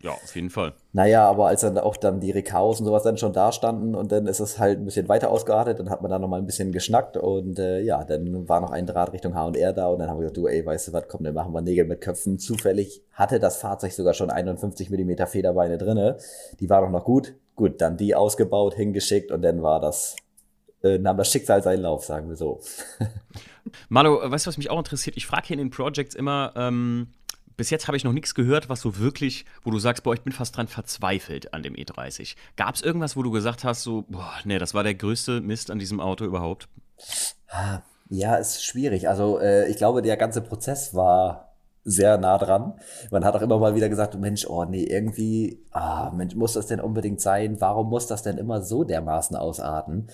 [0.00, 0.74] Ja, auf jeden Fall.
[0.92, 4.12] Naja, aber als dann auch dann die Recaos und sowas dann schon da standen und
[4.12, 6.70] dann ist es halt ein bisschen weiter ausgeartet, dann hat man da nochmal ein bisschen
[6.70, 10.18] geschnackt und äh, ja, dann war noch ein Draht Richtung H&R da und dann haben
[10.18, 12.38] wir gesagt, du ey, weißt du was, komm, dann machen wir Nägel mit Köpfen.
[12.38, 16.18] Zufällig hatte das Fahrzeug sogar schon 51 mm Federbeine drinne.
[16.60, 17.34] Die war doch noch gut.
[17.56, 20.14] Gut, dann die ausgebaut, hingeschickt und dann war das,
[20.84, 22.60] äh, nahm das Schicksal seinen Lauf, sagen wir so.
[23.88, 25.16] Malo, weißt du, was mich auch interessiert?
[25.16, 27.08] Ich frage hier in den Projects immer, ähm,
[27.58, 30.22] bis jetzt habe ich noch nichts gehört, was so wirklich, wo du sagst, boah, ich
[30.22, 32.36] bin fast dran verzweifelt an dem E30.
[32.56, 35.70] Gab es irgendwas, wo du gesagt hast, so, boah, nee, das war der größte Mist
[35.70, 36.68] an diesem Auto überhaupt?
[38.08, 39.08] Ja, ist schwierig.
[39.08, 42.74] Also äh, ich glaube, der ganze Prozess war sehr nah dran.
[43.10, 46.68] Man hat auch immer mal wieder gesagt, Mensch, oh nee, irgendwie, ah, Mensch, muss das
[46.68, 47.60] denn unbedingt sein?
[47.60, 50.08] Warum muss das denn immer so dermaßen ausarten?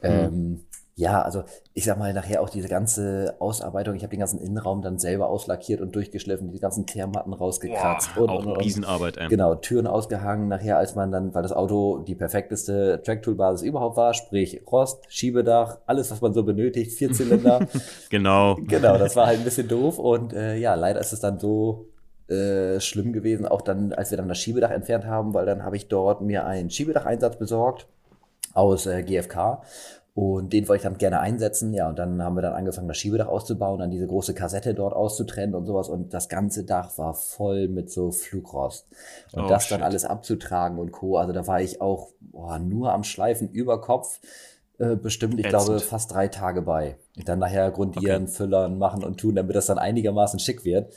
[0.00, 0.10] Hm.
[0.10, 0.64] Ähm,
[0.98, 3.94] ja, also ich sag mal nachher auch diese ganze Ausarbeitung.
[3.94, 8.22] Ich habe den ganzen Innenraum dann selber auslackiert und durchgeschliffen, die ganzen Teermatten rausgekratzt Boah,
[8.22, 9.16] und, auch und, und, Riesenarbeit.
[9.16, 9.28] Ey.
[9.28, 10.48] Genau, Türen ausgehangen.
[10.48, 15.78] Nachher, als man dann, weil das Auto die perfekteste Tracktool-Basis überhaupt war, sprich Rost, Schiebedach,
[15.86, 17.60] alles, was man so benötigt, Vierzylinder.
[18.10, 18.56] genau.
[18.66, 21.86] Genau, das war halt ein bisschen doof und äh, ja, leider ist es dann so
[22.26, 25.76] äh, schlimm gewesen, auch dann, als wir dann das Schiebedach entfernt haben, weil dann habe
[25.76, 27.86] ich dort mir einen Schiebedacheinsatz besorgt
[28.52, 29.62] aus äh, GFK
[30.18, 31.72] Und den wollte ich dann gerne einsetzen.
[31.72, 34.92] Ja, und dann haben wir dann angefangen, das Schiebedach auszubauen, dann diese große Kassette dort
[34.92, 35.88] auszutrennen und sowas.
[35.88, 38.88] Und das ganze Dach war voll mit so Flugrost.
[39.30, 39.70] Und oh, das shit.
[39.70, 41.18] dann alles abzutragen und Co.
[41.18, 44.18] Also da war ich auch boah, nur am Schleifen über Kopf.
[44.78, 45.66] Äh, bestimmt, ich Ätzend.
[45.66, 46.96] glaube, fast drei Tage bei.
[47.16, 48.32] Und dann nachher grundieren, okay.
[48.32, 50.92] füllern, machen und tun, damit das dann einigermaßen schick wird.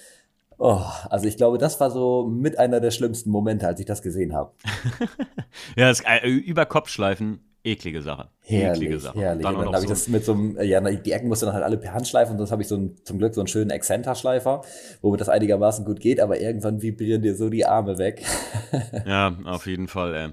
[0.58, 0.82] Oh,
[1.12, 4.34] also ich glaube, das war so mit einer der schlimmsten Momente, als ich das gesehen
[4.34, 4.54] habe.
[5.76, 8.30] ja, das, äh, über Kopfschleifen eklige Sache.
[8.42, 9.20] Herrlich, eklige Sache.
[9.20, 9.44] herrlich.
[9.44, 11.64] Dann, dann habe so ich das mit so einem, ja, die Ecken musste dann halt
[11.64, 13.70] alle per Hand schleifen und sonst habe ich so ein, zum Glück so einen schönen
[13.70, 14.62] Exzenterschleifer,
[15.02, 18.24] womit das einigermaßen gut geht, aber irgendwann vibrieren dir so die Arme weg.
[19.06, 20.30] ja, auf jeden Fall, ey.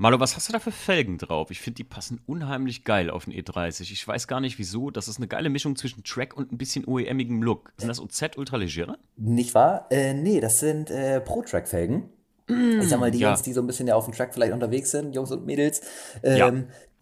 [0.00, 1.50] Malo, was hast du da für Felgen drauf?
[1.50, 3.90] Ich finde, die passen unheimlich geil auf den E30.
[3.90, 4.92] Ich weiß gar nicht wieso.
[4.92, 7.72] Das ist eine geile Mischung zwischen Track und ein bisschen OEMigem Look.
[7.78, 8.96] Sind das OZ Ultralegere?
[9.16, 9.88] Nicht wahr?
[9.90, 12.10] Äh, nee, das sind äh, Pro-Track-Felgen.
[12.48, 13.28] Mm, ich sag mal, die ja.
[13.28, 15.80] Jungs, die so ein bisschen ja auf dem Track vielleicht unterwegs sind, Jungs und Mädels,
[16.22, 16.52] ähm, ja.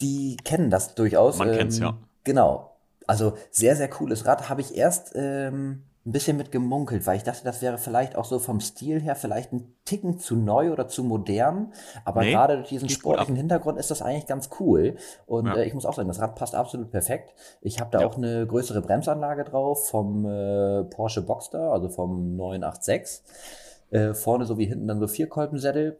[0.00, 1.38] die kennen das durchaus.
[1.38, 1.96] Man ähm, kennt's, ja.
[2.24, 2.76] Genau.
[3.06, 4.48] Also sehr, sehr cooles Rad.
[4.48, 8.24] Habe ich erst ähm, ein bisschen mit gemunkelt, weil ich dachte, das wäre vielleicht auch
[8.24, 11.72] so vom Stil her vielleicht ein Ticken zu neu oder zu modern.
[12.04, 14.96] Aber nee, gerade durch diesen sportlichen Hintergrund ist das eigentlich ganz cool.
[15.26, 15.56] Und ja.
[15.56, 17.34] äh, ich muss auch sagen, das Rad passt absolut perfekt.
[17.60, 23.22] Ich habe da auch eine größere Bremsanlage drauf vom äh, Porsche Boxster, also vom 986.
[23.90, 25.98] Äh, vorne sowie hinten dann so vier Kolbensättel.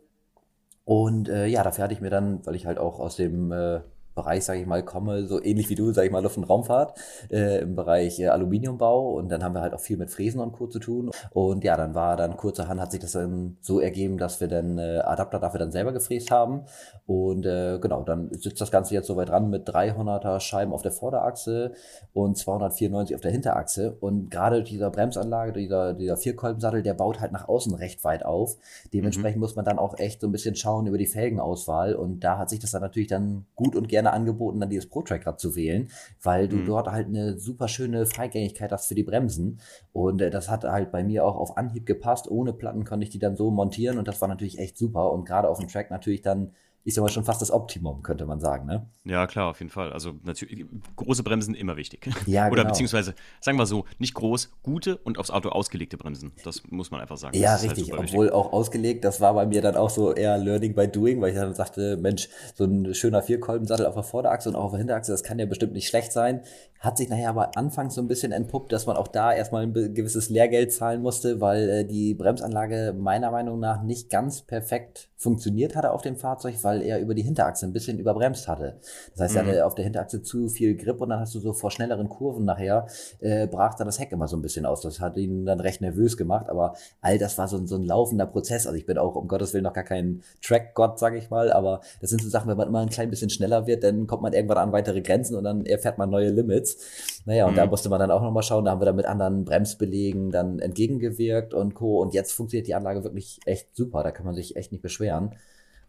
[0.85, 3.81] Und äh, ja, dafür hatte ich mir dann, weil ich halt auch aus dem äh,
[4.17, 6.99] Bereich, sage ich mal, komme, so ähnlich wie du, sage ich mal, Luft- und Raumfahrt,
[7.31, 10.53] äh, im Bereich äh, Aluminiumbau und dann haben wir halt auch viel mit Fräsen und
[10.53, 10.67] Co.
[10.67, 11.11] zu tun.
[11.31, 14.79] Und ja, dann war dann kurzerhand hat sich das dann so ergeben, dass wir dann
[14.79, 16.65] äh, Adapter dafür dann selber gefräst haben.
[17.07, 20.83] Und äh, genau, dann sitzt das Ganze jetzt so weit dran mit 300er Scheiben auf
[20.83, 21.73] der Vorderachse
[22.13, 23.97] und 294 auf der Hinterachse.
[24.01, 28.57] Und gerade dieser Bremsanlage, dieser, dieser Vierkolbensattel, der baut halt nach außen recht weit auf.
[28.93, 29.41] Dementsprechend mhm.
[29.41, 31.95] muss man dann auch echt so ein bisschen schauen über die Felgenauswahl.
[31.95, 34.89] Und da hat sich das dann natürlich dann gut und gerne gerne angeboten, dann dieses
[34.89, 35.89] Pro-Track-Rad zu wählen,
[36.23, 36.67] weil du mhm.
[36.67, 39.59] dort halt eine super schöne Freigängigkeit hast für die Bremsen.
[39.93, 42.31] Und äh, das hat halt bei mir auch auf Anhieb gepasst.
[42.31, 45.13] Ohne Platten konnte ich die dann so montieren und das war natürlich echt super.
[45.13, 46.53] Und gerade auf dem Track natürlich dann
[46.87, 48.87] ich sag mal, schon fast das Optimum, könnte man sagen, ne?
[49.03, 49.93] Ja, klar, auf jeden Fall.
[49.93, 52.09] Also natürlich, große Bremsen immer wichtig.
[52.27, 52.69] Ja, Oder genau.
[52.69, 56.33] beziehungsweise, sagen wir so, nicht groß, gute und aufs Auto ausgelegte Bremsen.
[56.45, 57.37] Das muss man einfach sagen.
[57.37, 57.91] Ja, halt richtig.
[57.91, 58.35] Halt Obwohl wichtig.
[58.35, 61.37] auch ausgelegt, das war bei mir dann auch so eher Learning by Doing, weil ich
[61.37, 65.11] dann sagte, Mensch, so ein schöner Vierkolbensattel auf der Vorderachse und auch auf der Hinterachse,
[65.13, 66.43] das kann ja bestimmt nicht schlecht sein.
[66.79, 69.73] Hat sich nachher aber anfangs so ein bisschen entpuppt, dass man auch da erstmal ein
[69.73, 75.75] gewisses Lehrgeld zahlen musste, weil äh, die Bremsanlage meiner Meinung nach nicht ganz perfekt funktioniert
[75.75, 78.79] hatte auf dem Fahrzeug, weil er über die Hinterachse ein bisschen überbremst hatte.
[79.13, 79.41] Das heißt, mhm.
[79.41, 82.09] er hatte auf der Hinterachse zu viel Grip und dann hast du so vor schnelleren
[82.09, 82.87] Kurven nachher,
[83.21, 84.81] äh, brach dann das Heck immer so ein bisschen aus.
[84.81, 88.27] Das hat ihn dann recht nervös gemacht, aber all das war so, so ein laufender
[88.27, 88.67] Prozess.
[88.67, 91.81] Also ich bin auch um Gottes Willen noch gar kein Track-Gott, sag ich mal, aber
[92.01, 94.33] das sind so Sachen, wenn man immer ein klein bisschen schneller wird, dann kommt man
[94.33, 97.23] irgendwann an weitere Grenzen und dann erfährt man neue Limits.
[97.25, 97.57] Naja, und mhm.
[97.57, 100.59] da musste man dann auch nochmal schauen, da haben wir dann mit anderen Bremsbelegen dann
[100.59, 102.01] entgegengewirkt und Co.
[102.01, 105.35] Und jetzt funktioniert die Anlage wirklich echt super, da kann man sich echt nicht beschweren.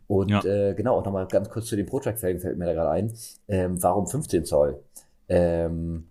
[0.08, 0.44] Und ja.
[0.44, 3.14] äh, genau, auch nochmal ganz kurz zu den Pro-Track-Felgen fällt mir da gerade ein.
[3.48, 4.82] Ähm, warum 15 Zoll?
[5.28, 6.08] Ähm,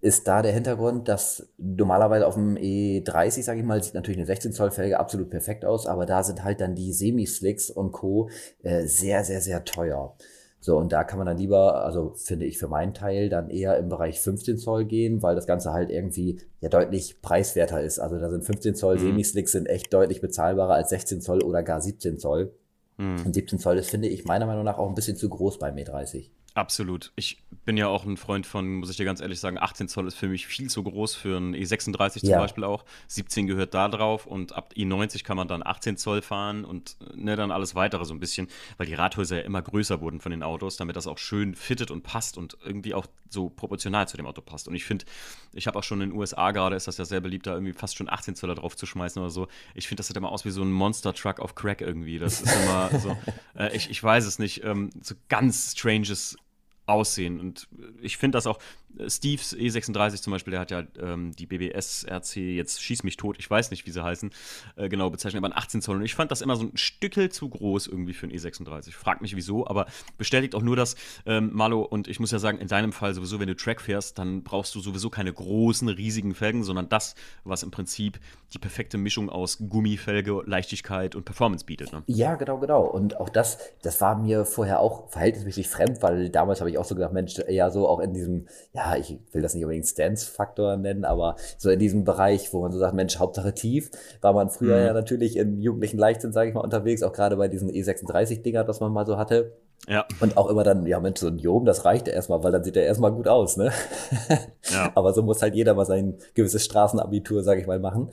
[0.00, 4.26] ist da der Hintergrund, dass normalerweise auf dem E30, sage ich mal, sieht natürlich eine
[4.26, 8.28] 16 Zoll Felge absolut perfekt aus, aber da sind halt dann die Semi-Slicks und Co.
[8.62, 10.14] Äh, sehr, sehr, sehr teuer.
[10.58, 13.76] So, und da kann man dann lieber, also finde ich für meinen Teil, dann eher
[13.78, 17.98] im Bereich 15 Zoll gehen, weil das Ganze halt irgendwie ja deutlich preiswerter ist.
[17.98, 19.00] Also da sind 15 Zoll mhm.
[19.00, 22.52] Semislicks sind echt deutlich bezahlbarer als 16 Zoll oder gar 17 Zoll.
[22.96, 23.26] Mhm.
[23.26, 25.76] Und 17 Zoll ist, finde ich, meiner Meinung nach auch ein bisschen zu groß beim
[25.76, 26.30] E30.
[26.54, 27.12] Absolut.
[27.16, 30.06] Ich bin ja auch ein Freund von, muss ich dir ganz ehrlich sagen, 18 Zoll
[30.06, 32.38] ist für mich viel zu groß für ein E36 zum ja.
[32.38, 32.84] Beispiel auch.
[33.08, 37.36] 17 gehört da drauf und ab E90 kann man dann 18 Zoll fahren und ne,
[37.36, 40.42] dann alles weitere so ein bisschen, weil die Radhäuser ja immer größer wurden von den
[40.42, 44.26] Autos, damit das auch schön fittet und passt und irgendwie auch so proportional zu dem
[44.26, 44.68] Auto passt.
[44.68, 45.04] Und ich finde,
[45.52, 47.72] ich habe auch schon in den USA gerade, ist das ja sehr beliebt, da irgendwie
[47.72, 49.48] fast schon 18 Zoller drauf zu schmeißen oder so.
[49.74, 52.18] Ich finde, das sieht immer aus wie so ein Monster-Truck auf Crack irgendwie.
[52.18, 53.16] Das ist immer so,
[53.56, 56.36] äh, ich, ich weiß es nicht, ähm, so ganz stranges
[56.86, 57.40] aussehen.
[57.40, 57.68] Und
[58.00, 58.58] ich finde das auch,
[59.08, 63.36] Steves E36 zum Beispiel, der hat ja ähm, die BBS RC, jetzt schieß mich tot,
[63.38, 64.30] ich weiß nicht, wie sie heißen,
[64.76, 65.96] äh, genau bezeichnet, aber ein 18 Zoll.
[65.96, 68.92] Und ich fand das immer so ein Stückel zu groß irgendwie für ein E36.
[68.92, 69.86] Frag mich wieso, aber
[70.18, 73.40] bestätigt auch nur das, ähm, Malo, und ich muss ja sagen, in deinem Fall sowieso,
[73.40, 77.62] wenn du Track fährst, dann brauchst du sowieso keine großen, riesigen Felgen, sondern das, was
[77.62, 78.18] im Prinzip
[78.52, 81.92] die perfekte Mischung aus Gummifelge, Leichtigkeit und Performance bietet.
[81.92, 82.02] Ne?
[82.06, 82.82] Ja, genau, genau.
[82.82, 86.84] Und auch das, das war mir vorher auch verhältnismäßig fremd, weil damals habe ich auch
[86.84, 90.76] so gedacht, Mensch, eher so auch in diesem, ja, ich will das nicht unbedingt Stance-Faktor
[90.76, 93.90] nennen, aber so in diesem Bereich, wo man so sagt, Mensch, Hauptsache tief,
[94.20, 94.86] war man früher mhm.
[94.86, 98.80] ja natürlich im jugendlichen Leichtsinn, sage ich mal, unterwegs, auch gerade bei diesen E36-Dingern, das
[98.80, 99.52] man mal so hatte.
[99.88, 100.06] Ja.
[100.20, 102.62] Und auch immer dann, ja Mensch, so ein Jom, das reicht ja erstmal, weil dann
[102.62, 103.72] sieht er erstmal gut aus, ne?
[104.70, 104.92] Ja.
[104.94, 108.10] Aber so muss halt jeder mal sein gewisses Straßenabitur, sag ich mal, machen.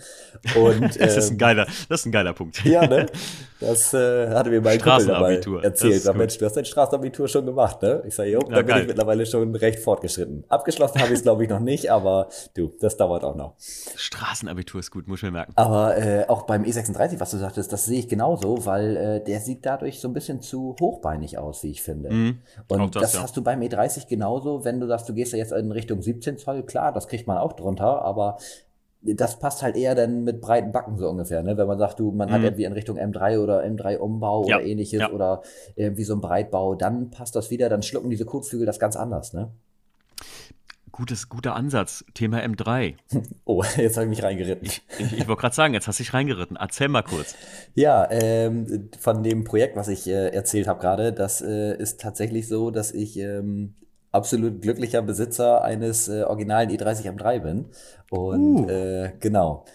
[0.56, 2.66] Und, das, ist ein ähm, geiler, das ist ein geiler Punkt.
[2.66, 3.06] Ja, ne?
[3.60, 6.02] Das äh, hatte mir mein Kumpel dabei erzählt.
[6.02, 8.04] Sag, Mensch, du hast dein Straßenabitur schon gemacht, ne?
[8.06, 10.45] Ich sage, jo, ja, da bin ich mittlerweile schon recht fortgeschritten.
[10.48, 13.56] Abgeschlossen habe ich es, glaube ich, noch nicht, aber du, das dauert auch noch.
[13.60, 15.54] Straßenabitur ist gut, muss ich mir merken.
[15.56, 19.41] Aber äh, auch beim E36, was du sagtest, das sehe ich genauso, weil äh, der
[19.41, 22.12] sieht dadurch so ein bisschen zu hochbeinig aus, wie ich finde.
[22.12, 22.39] Mhm.
[22.69, 23.24] Und das, das ja.
[23.24, 26.38] hast du beim E30 genauso, wenn du sagst, du gehst ja jetzt in Richtung 17
[26.38, 28.38] Zoll, klar, das kriegt man auch drunter, aber
[29.02, 31.58] das passt halt eher dann mit breiten Backen so ungefähr, ne?
[31.58, 32.34] Wenn man sagt, du, man mhm.
[32.34, 34.58] hat irgendwie in Richtung M3 oder M3-Umbau ja.
[34.58, 35.12] oder ähnliches ja.
[35.12, 35.42] oder
[35.76, 39.34] irgendwie so ein Breitbau, dann passt das wieder, dann schlucken diese Kotflügel das ganz anders,
[39.34, 39.52] ne?
[40.92, 42.04] Gutes, guter Ansatz.
[42.14, 42.96] Thema M3.
[43.46, 44.68] Oh, jetzt habe ich mich reingeritten.
[44.68, 46.58] Ich, ich, ich wollte gerade sagen, jetzt hast du dich reingeritten.
[46.60, 47.36] Erzähl mal kurz.
[47.74, 52.48] Ja, ähm, von dem Projekt, was ich äh, erzählt habe gerade, das äh, ist tatsächlich
[52.48, 53.76] so, dass ich ähm,
[54.12, 57.65] absolut glücklicher Besitzer eines äh, originalen E30 M3 bin.
[58.10, 58.69] Und uh.
[58.69, 59.65] äh, genau.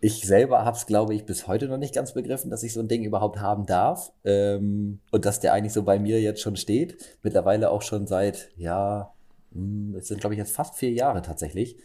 [0.00, 2.80] Ich selber habe es, glaube ich, bis heute noch nicht ganz begriffen, dass ich so
[2.80, 4.12] ein Ding überhaupt haben darf.
[4.24, 6.96] Ähm, und dass der eigentlich so bei mir jetzt schon steht.
[7.22, 9.12] Mittlerweile auch schon seit, ja,
[9.52, 11.76] hm, es sind, glaube ich, jetzt fast vier Jahre tatsächlich.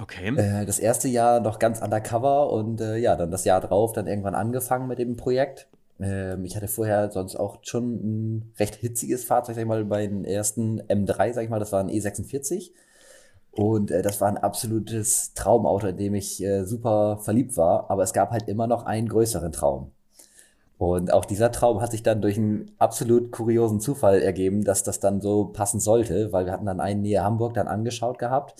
[0.00, 0.34] Okay.
[0.36, 4.06] Äh, das erste Jahr noch ganz undercover und äh, ja, dann das Jahr drauf dann
[4.06, 5.68] irgendwann angefangen mit dem Projekt.
[6.00, 10.06] Ähm, ich hatte vorher sonst auch schon ein recht hitziges Fahrzeug, sag ich mal, bei
[10.06, 12.72] den ersten M3, sag ich mal, das war ein E46.
[13.52, 17.90] Und äh, das war ein absolutes Traumauto, in dem ich äh, super verliebt war.
[17.90, 19.92] Aber es gab halt immer noch einen größeren Traum.
[20.78, 24.98] Und auch dieser Traum hat sich dann durch einen absolut kuriosen Zufall ergeben, dass das
[24.98, 28.54] dann so passen sollte, weil wir hatten dann einen näher Hamburg dann angeschaut gehabt.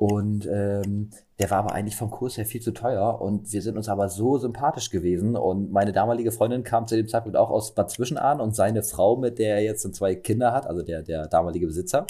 [0.00, 3.76] Und ähm, der war aber eigentlich vom Kurs her viel zu teuer und wir sind
[3.76, 5.36] uns aber so sympathisch gewesen.
[5.36, 9.16] Und meine damalige Freundin kam zu dem Zeitpunkt auch aus Bad Zwischenahn und seine Frau,
[9.16, 12.06] mit der er jetzt zwei Kinder hat, also der, der damalige Besitzer,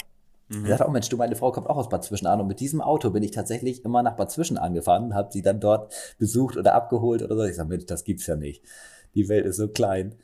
[0.51, 0.65] Mhm.
[0.65, 2.81] Er sagt, oh Mensch, du, meine Frau kommt auch aus Bad Zwischenahn und mit diesem
[2.81, 6.75] Auto bin ich tatsächlich immer nach Bad Zwischenahn gefahren, habe sie dann dort besucht oder
[6.75, 7.43] abgeholt oder so.
[7.43, 8.61] Ich sage, Mensch, das gibt's ja nicht.
[9.15, 10.15] Die Welt ist so klein.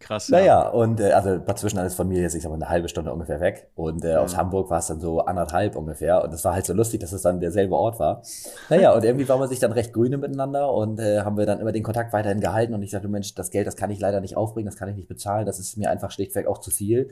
[0.00, 0.28] Krass.
[0.28, 0.68] Naja, ja.
[0.68, 3.68] und äh, also ist von mir jetzt, ich sag mal, eine halbe Stunde ungefähr weg.
[3.74, 4.18] Und äh, mhm.
[4.18, 6.22] aus Hamburg war es dann so anderthalb ungefähr.
[6.22, 8.22] Und es war halt so lustig, dass es dann derselbe Ort war.
[8.68, 11.60] Naja, und irgendwie war man sich dann recht grüne miteinander und äh, haben wir dann
[11.60, 12.74] immer den Kontakt weiterhin gehalten.
[12.74, 14.96] Und ich sagte, Mensch, das Geld, das kann ich leider nicht aufbringen, das kann ich
[14.96, 17.10] nicht bezahlen, das ist mir einfach schlichtweg auch zu viel.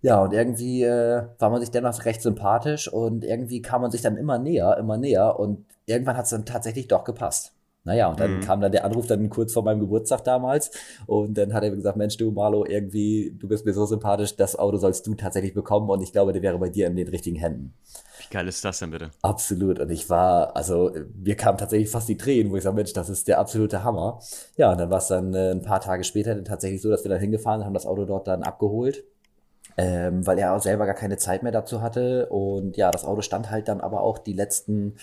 [0.00, 4.02] Ja, und irgendwie äh, war man sich dennoch recht sympathisch und irgendwie kam man sich
[4.02, 7.52] dann immer näher, immer näher und irgendwann hat es dann tatsächlich doch gepasst.
[7.84, 8.40] Naja, und dann mhm.
[8.40, 10.70] kam dann der Anruf dann kurz vor meinem Geburtstag damals
[11.06, 14.56] und dann hat er gesagt, Mensch, du Marlo, irgendwie, du bist mir so sympathisch, das
[14.56, 17.36] Auto sollst du tatsächlich bekommen und ich glaube, der wäre bei dir in den richtigen
[17.36, 17.74] Händen.
[18.20, 19.10] Wie geil ist das denn bitte?
[19.22, 19.80] Absolut.
[19.80, 23.08] Und ich war, also mir kamen tatsächlich fast die Tränen, wo ich sage, Mensch, das
[23.08, 24.20] ist der absolute Hammer.
[24.56, 27.04] Ja, und dann war es dann äh, ein paar Tage später dann tatsächlich so, dass
[27.04, 29.04] wir dann hingefahren haben, das Auto dort dann abgeholt.
[29.78, 32.26] Ähm, weil er auch selber gar keine Zeit mehr dazu hatte.
[32.28, 34.96] Und ja, das Auto stand halt dann aber auch die letzten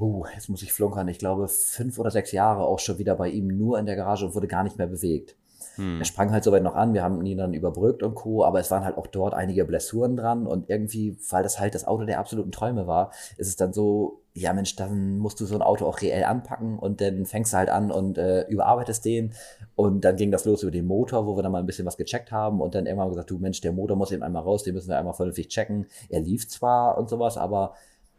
[0.00, 3.28] uh, jetzt muss ich flunkern, ich glaube fünf oder sechs Jahre auch schon wieder bei
[3.28, 5.36] ihm nur in der Garage und wurde gar nicht mehr bewegt.
[5.76, 6.00] Hm.
[6.00, 8.70] Er sprang halt soweit noch an, wir haben ihn dann überbrückt und Co., aber es
[8.70, 12.18] waren halt auch dort einige Blessuren dran und irgendwie, weil das halt das Auto der
[12.18, 15.86] absoluten Träume war, ist es dann so, ja Mensch, dann musst du so ein Auto
[15.86, 19.32] auch reell anpacken und dann fängst du halt an und äh, überarbeitest den
[19.74, 21.96] und dann ging das los über den Motor, wo wir dann mal ein bisschen was
[21.96, 24.74] gecheckt haben und dann irgendwann gesagt, du Mensch, der Motor muss eben einmal raus, den
[24.74, 25.86] müssen wir einmal vernünftig checken.
[26.08, 27.74] Er lief zwar und sowas, aber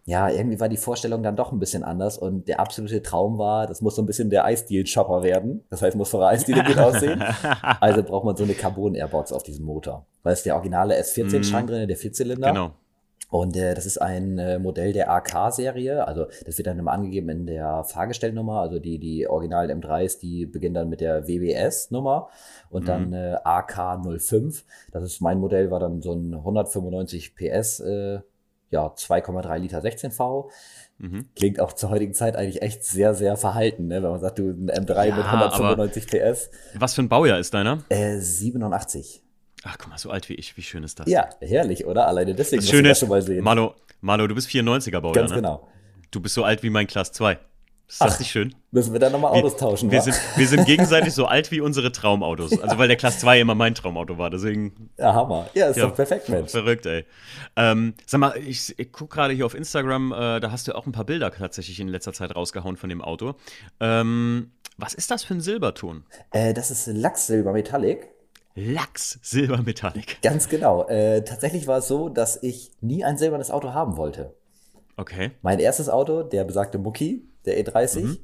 [0.05, 3.67] ja, irgendwie war die Vorstellung dann doch ein bisschen anders und der absolute Traum war,
[3.67, 5.63] das muss so ein bisschen der Eisdeal-Chopper werden.
[5.69, 7.23] Das heißt, muss vor der Eisdiele gut aussehen.
[7.79, 10.05] Also braucht man so eine Carbon-Airbox auf diesem Motor.
[10.23, 11.71] Weil es der originale S14-Schrank mhm.
[11.71, 12.47] drin, der Vierzylinder.
[12.47, 12.71] Genau.
[13.29, 16.05] Und äh, das ist ein äh, Modell der AK-Serie.
[16.05, 18.59] Also das wird dann immer angegeben in der Fahrgestellnummer.
[18.59, 22.27] Also die, die originalen M3s, die beginnen dann mit der WBS-Nummer
[22.69, 22.87] und mhm.
[22.87, 24.63] dann äh, AK05.
[24.91, 28.19] Das ist mein Modell, war dann so ein 195 PS äh,
[28.71, 30.49] ja, 2,3 Liter 16V.
[30.97, 31.29] Mhm.
[31.35, 34.03] Klingt auch zur heutigen Zeit eigentlich echt sehr, sehr verhalten, ne?
[34.03, 36.49] wenn man sagt, du ein M3 ja, mit 195 PS.
[36.75, 37.83] Was für ein Baujahr ist deiner?
[37.89, 39.23] Äh, 87.
[39.63, 41.07] Ach, guck mal, so alt wie ich, wie schön ist das?
[41.07, 42.07] Ja, herrlich, oder?
[42.07, 43.43] Alleine deswegen das Schöne das schon mal sehen.
[43.43, 45.37] Malo, Malo, du bist 94er Baujahr, Ganz ne?
[45.37, 45.67] genau.
[46.09, 47.37] Du bist so alt wie mein Class 2.
[47.91, 48.55] Ist das Ach, nicht schön?
[48.71, 51.59] Müssen wir dann nochmal Autos tauschen, wir, wir sind, wir sind gegenseitig so alt wie
[51.59, 52.57] unsere Traumautos.
[52.61, 54.89] Also, weil der Class 2 immer mein Traumauto war, deswegen.
[54.97, 55.49] Ja, Hammer.
[55.53, 56.51] Ja, ist ja, doch perfekt, Mensch.
[56.51, 57.03] Verrückt, ey.
[57.57, 60.85] Ähm, sag mal, ich, ich gucke gerade hier auf Instagram, äh, da hast du auch
[60.85, 63.35] ein paar Bilder tatsächlich in letzter Zeit rausgehauen von dem Auto.
[63.81, 66.05] Ähm, was ist das für ein Silberton?
[66.31, 68.07] Äh, das ist Lachssilber Metallic.
[68.55, 70.21] Lachs Silber Metallic.
[70.21, 70.87] Ganz genau.
[70.87, 74.33] Äh, tatsächlich war es so, dass ich nie ein silbernes Auto haben wollte.
[74.95, 75.31] Okay.
[75.41, 78.01] Mein erstes Auto, der besagte Mucki, der E30.
[78.01, 78.17] Mhm.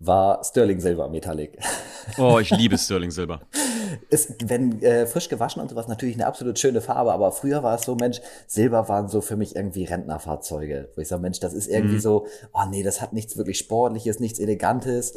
[0.00, 1.58] war Sterling Silber Metallic.
[2.18, 3.40] Oh, ich liebe Sterling Silber.
[4.10, 7.76] Ist, wenn äh, frisch gewaschen und sowas, natürlich eine absolut schöne Farbe, aber früher war
[7.76, 11.54] es so, Mensch, Silber waren so für mich irgendwie Rentnerfahrzeuge, wo ich sage, Mensch, das
[11.54, 12.00] ist irgendwie mhm.
[12.00, 15.14] so, oh nee, das hat nichts wirklich Sportliches, nichts Elegantes.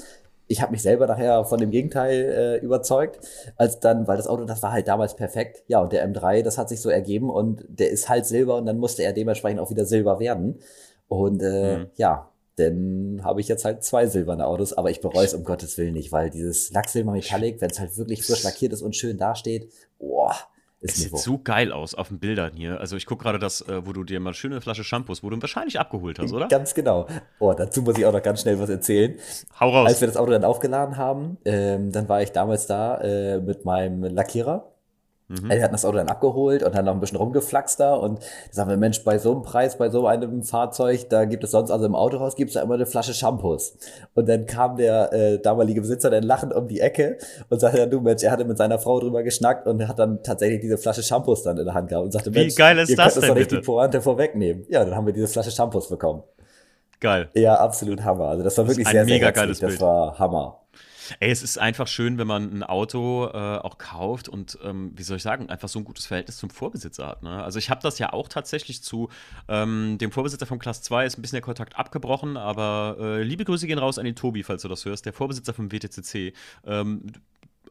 [0.47, 3.19] Ich habe mich selber nachher von dem Gegenteil äh, überzeugt,
[3.57, 5.63] als dann, weil das Auto, das war halt damals perfekt.
[5.67, 8.65] Ja, und der M3, das hat sich so ergeben und der ist halt Silber und
[8.65, 10.59] dann musste er dementsprechend auch wieder Silber werden.
[11.09, 11.89] Und äh, mhm.
[11.95, 15.77] ja, dann habe ich jetzt halt zwei silberne Autos, aber ich bereue es um Gottes
[15.77, 19.17] Willen nicht, weil dieses Lacksilber Metallic, wenn es halt wirklich frisch lackiert ist und schön
[19.17, 20.35] dasteht, boah,
[20.79, 22.79] ist es sieht so geil aus auf den Bildern hier.
[22.79, 25.41] Also ich gucke gerade das, äh, wo du dir mal schöne Flasche Shampoos, wo du
[25.41, 26.47] wahrscheinlich abgeholt hast, oder?
[26.47, 27.07] Ganz genau.
[27.39, 29.15] Oh, dazu muss ich auch noch ganz schnell was erzählen.
[29.59, 29.87] Hau raus.
[29.87, 33.65] Als wir das Auto dann aufgeladen haben, ähm, dann war ich damals da äh, mit
[33.65, 34.71] meinem Lackierer
[35.29, 35.51] Mhm.
[35.51, 38.19] Er hat das Auto dann abgeholt und dann noch ein bisschen rumgeflaxt da und
[38.49, 41.69] sagen wir, Mensch, bei so einem Preis, bei so einem Fahrzeug, da gibt es sonst,
[41.69, 43.77] also im Autohaus gibt es da immer eine Flasche Shampoos.
[44.13, 47.17] Und dann kam der äh, damalige Besitzer dann lachend um die Ecke
[47.49, 50.23] und sagte dann, du Mensch, er hatte mit seiner Frau drüber geschnackt und hat dann
[50.23, 52.89] tatsächlich diese Flasche Shampoos dann in der Hand gehabt und sagte, Wie Mensch, geil ist
[52.89, 53.61] ihr das könnt denn, doch nicht bitte?
[53.61, 54.65] die Pointe vorwegnehmen.
[54.69, 56.23] Ja, dann haben wir diese Flasche Shampoos bekommen.
[57.01, 57.29] Geil.
[57.33, 58.29] Ja, absolut Hammer.
[58.29, 59.59] Also das war wirklich das sehr, sehr mega herzlich.
[59.59, 60.61] Das war Hammer.
[61.19, 65.03] Ey, es ist einfach schön, wenn man ein Auto äh, auch kauft und, ähm, wie
[65.03, 67.23] soll ich sagen, einfach so ein gutes Verhältnis zum Vorbesitzer hat.
[67.23, 67.43] Ne?
[67.43, 69.09] Also ich habe das ja auch tatsächlich zu
[69.47, 73.45] ähm, dem Vorbesitzer vom Class 2, ist ein bisschen der Kontakt abgebrochen, aber äh, liebe
[73.45, 76.33] Grüße gehen raus an den Tobi, falls du das hörst, der Vorbesitzer vom WTCC.
[76.65, 77.11] Ähm,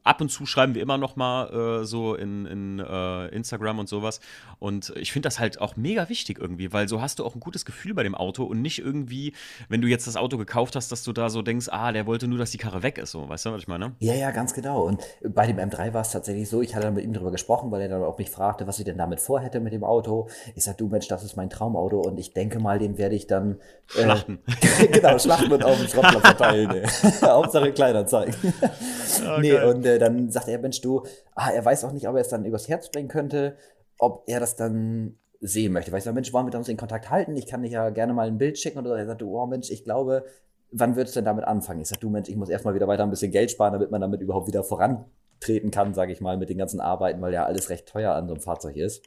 [0.07, 3.88] ab und zu schreiben wir immer noch mal äh, so in, in äh, Instagram und
[3.88, 4.20] sowas.
[4.59, 7.40] Und ich finde das halt auch mega wichtig irgendwie, weil so hast du auch ein
[7.40, 9.34] gutes Gefühl bei dem Auto und nicht irgendwie,
[9.68, 12.28] wenn du jetzt das Auto gekauft hast, dass du da so denkst, ah, der wollte
[12.28, 13.11] nur, dass die Karre weg ist.
[13.11, 13.94] So, weißt du, was ich meine?
[14.00, 14.82] Ja, ja, ganz genau.
[14.82, 17.70] Und bei dem M3 war es tatsächlich so, ich hatte dann mit ihm darüber gesprochen,
[17.70, 20.28] weil er dann auch mich fragte, was ich denn damit vorhätte mit dem Auto.
[20.54, 23.26] Ich sag, du Mensch, das ist mein Traumauto und ich denke mal, den werde ich
[23.26, 23.59] dann
[23.96, 24.38] äh, schlachten.
[24.92, 26.86] genau, schlachten und auf dem Schrottplatz verteilen.
[27.22, 28.34] Hauptsache Kleinanzeigen.
[28.44, 29.74] Oh, nee, geil.
[29.74, 31.03] und äh, dann sagte er, Mensch, du,
[31.34, 33.57] ah, er weiß auch nicht, ob er es dann übers Herz bringen könnte,
[33.99, 35.92] ob er das dann sehen möchte.
[35.92, 37.36] Weil ich sage, Mensch, wollen wir uns in Kontakt halten?
[37.36, 38.94] Ich kann dir ja gerne mal ein Bild schicken oder so.
[38.94, 40.24] Er sagte, oh Mensch, ich glaube,
[40.70, 41.80] wann wird es denn damit anfangen?
[41.80, 44.01] Ich sage, du Mensch, ich muss erstmal wieder weiter ein bisschen Geld sparen, damit man
[44.01, 47.70] damit überhaupt wieder vorantreten kann, sage ich mal, mit den ganzen Arbeiten, weil ja alles
[47.70, 49.03] recht teuer an so einem Fahrzeug ist.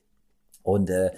[0.64, 1.12] Und äh,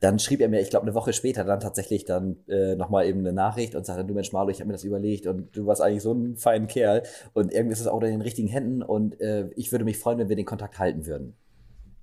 [0.00, 3.20] dann schrieb er mir, ich glaube, eine Woche später dann tatsächlich dann äh, nochmal eben
[3.20, 5.80] eine Nachricht und sagte, du Mensch, Marlo, ich habe mir das überlegt und du warst
[5.80, 9.20] eigentlich so ein feiner Kerl und irgendwie ist das Auto in den richtigen Händen und
[9.20, 11.34] äh, ich würde mich freuen, wenn wir den Kontakt halten würden.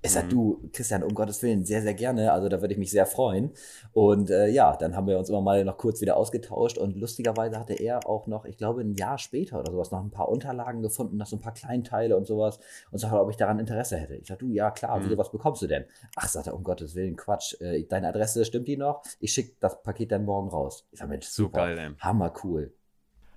[0.04, 0.28] Ich sag, mhm.
[0.28, 2.30] du, Christian, um Gottes Willen, sehr, sehr gerne.
[2.30, 3.52] Also da würde ich mich sehr freuen.
[3.94, 7.58] Und äh, ja, dann haben wir uns immer mal noch kurz wieder ausgetauscht und lustigerweise
[7.58, 10.82] hatte er auch noch, ich glaube, ein Jahr später oder sowas, noch ein paar Unterlagen
[10.82, 14.16] gefunden, noch so ein paar Kleinteile und sowas und sagte, ob ich daran Interesse hätte.
[14.16, 15.16] Ich sag, du, ja klar, mhm.
[15.16, 15.86] was bekommst du denn?
[16.16, 19.02] Ach, sagt er, um Gottes Willen, Quatsch, äh, deine Adresse stimmt die noch?
[19.20, 20.86] Ich schicke das Paket dann morgen raus.
[20.92, 21.90] Ich sag, Mensch, super, so geil, ey.
[21.98, 22.74] hammer cool.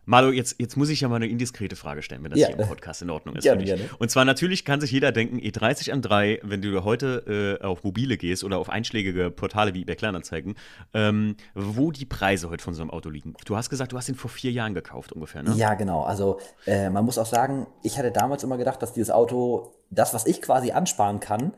[0.07, 2.47] Malo, jetzt, jetzt muss ich ja mal eine indiskrete Frage stellen, wenn das ja.
[2.47, 3.43] hier im Podcast in Ordnung ist.
[3.43, 3.89] Gerne, gerne.
[3.99, 8.15] Und zwar natürlich kann sich jeder denken, E30 M3, wenn du heute äh, auf mobile
[8.15, 10.55] gehst oder auf einschlägige Portale wie eBay Kleinanzeigen,
[10.93, 13.33] ähm, wo die Preise heute von so einem Auto liegen.
[13.45, 15.53] Du hast gesagt, du hast ihn vor vier Jahren gekauft ungefähr, ne?
[15.57, 16.03] Ja, genau.
[16.03, 20.13] Also äh, man muss auch sagen, ich hatte damals immer gedacht, dass dieses Auto, das,
[20.13, 21.51] was ich quasi ansparen kann,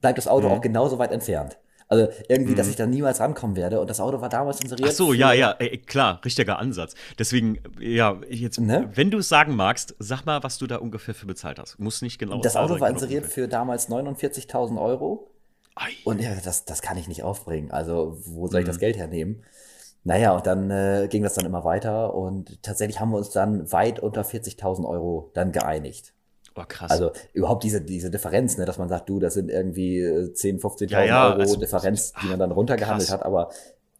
[0.00, 0.54] bleibt das Auto mhm.
[0.54, 1.56] auch genauso weit entfernt.
[1.92, 2.56] Also irgendwie, mhm.
[2.56, 3.78] dass ich da niemals rankommen werde.
[3.78, 4.88] Und das Auto war damals inseriert.
[4.88, 6.94] Ach so, ja, ja, ey, klar, richtiger Ansatz.
[7.18, 8.88] Deswegen, ja, jetzt, ne?
[8.94, 11.78] wenn du es sagen magst, sag mal, was du da ungefähr für bezahlt hast.
[11.78, 15.28] Muss nicht genau Das Auto war inseriert für damals 49.000 Euro.
[15.74, 15.90] Ei.
[16.04, 17.70] Und ja, das, das kann ich nicht aufbringen.
[17.70, 18.80] Also, wo soll ich das mhm.
[18.80, 19.44] Geld hernehmen?
[20.02, 23.70] Naja, und dann äh, ging das dann immer weiter und tatsächlich haben wir uns dann
[23.70, 26.11] weit unter 40.000 Euro dann geeinigt.
[26.54, 26.90] Oh, krass.
[26.90, 30.90] Also überhaupt diese, diese Differenz, ne, dass man sagt, du, das sind irgendwie 10, 15.000
[30.90, 33.20] ja, ja, Euro also, Differenz, die man dann runtergehandelt krass.
[33.20, 33.50] hat, aber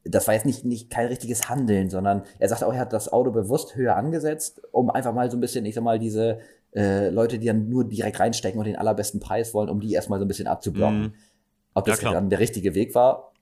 [0.05, 3.13] das war jetzt nicht, nicht kein richtiges Handeln, sondern er sagt auch, er hat das
[3.13, 6.41] Auto bewusst höher angesetzt, um einfach mal so ein bisschen, ich sag mal, diese
[6.75, 10.19] äh, Leute, die dann nur direkt reinstecken und den allerbesten Preis wollen, um die erstmal
[10.19, 11.03] so ein bisschen abzublocken.
[11.03, 11.15] Mm.
[11.75, 13.33] Ob das ja, dann der richtige Weg war,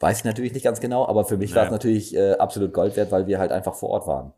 [0.00, 1.60] weiß ich natürlich nicht ganz genau, aber für mich naja.
[1.60, 4.32] war es natürlich äh, absolut Gold wert, weil wir halt einfach vor Ort waren.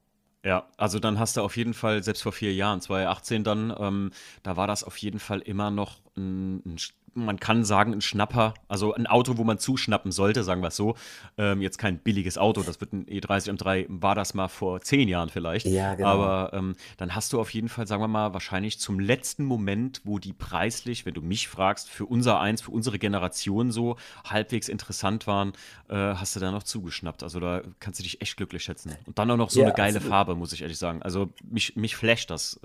[0.45, 4.11] Ja, also dann hast du auf jeden Fall, selbst vor vier Jahren, 2018 dann, ähm,
[4.43, 6.79] da war das auf jeden Fall immer noch ein, ein
[7.15, 10.77] man kann sagen, ein Schnapper, also ein Auto, wo man zuschnappen sollte, sagen wir es
[10.77, 10.97] so.
[11.39, 15.09] Ähm, jetzt kein billiges Auto, das wird ein E30 M3, war das mal vor zehn
[15.09, 15.67] Jahren vielleicht.
[15.67, 16.09] Ja, genau.
[16.09, 20.01] Aber ähm, dann hast du auf jeden Fall, sagen wir mal, wahrscheinlich zum letzten Moment,
[20.05, 24.69] wo die preislich, wenn du mich fragst, für unser Eins, für unsere Generation so halbwegs
[24.69, 25.53] interessant waren,
[25.89, 27.23] äh, hast du da noch zugeschnappt.
[27.23, 28.97] Also da kannst du dich echt glücklich schätzen.
[29.07, 30.11] Und dann auch noch so ja, eine geile absolut.
[30.11, 31.03] Farbe, muss ich ehrlich sagen.
[31.03, 32.61] Also mich, mich flasht das,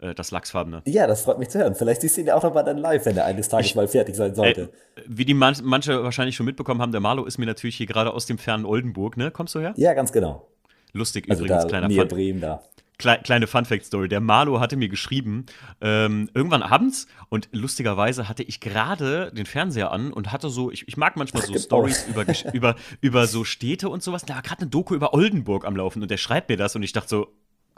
[0.00, 0.82] äh, äh das Lachsfarbene.
[0.86, 1.74] Ja, das freut mich zu hören.
[1.74, 3.74] Vielleicht siehst du ihn ja auch noch mal dann live, wenn er eines Tages ich,
[3.74, 4.70] mal fertig sein sollte.
[4.96, 7.86] Äh, wie die man manche wahrscheinlich schon mitbekommen haben, der Marlo ist mir natürlich hier
[7.86, 9.30] gerade aus dem fernen Oldenburg, ne?
[9.30, 9.74] Kommst du her?
[9.76, 10.48] Ja, ganz genau.
[10.92, 12.62] Lustig also übrigens, da, kleiner Fun, Bremen da.
[12.98, 14.08] kleine Fun-Fact-Story.
[14.08, 15.46] Der Marlo hatte mir geschrieben,
[15.80, 20.88] ähm, irgendwann abends, und lustigerweise hatte ich gerade den Fernseher an und hatte so, ich,
[20.88, 24.24] ich mag manchmal so Stories über, über, über so Städte und sowas.
[24.24, 26.82] Da war gerade eine Doku über Oldenburg am Laufen und der schreibt mir das und
[26.82, 27.28] ich dachte so,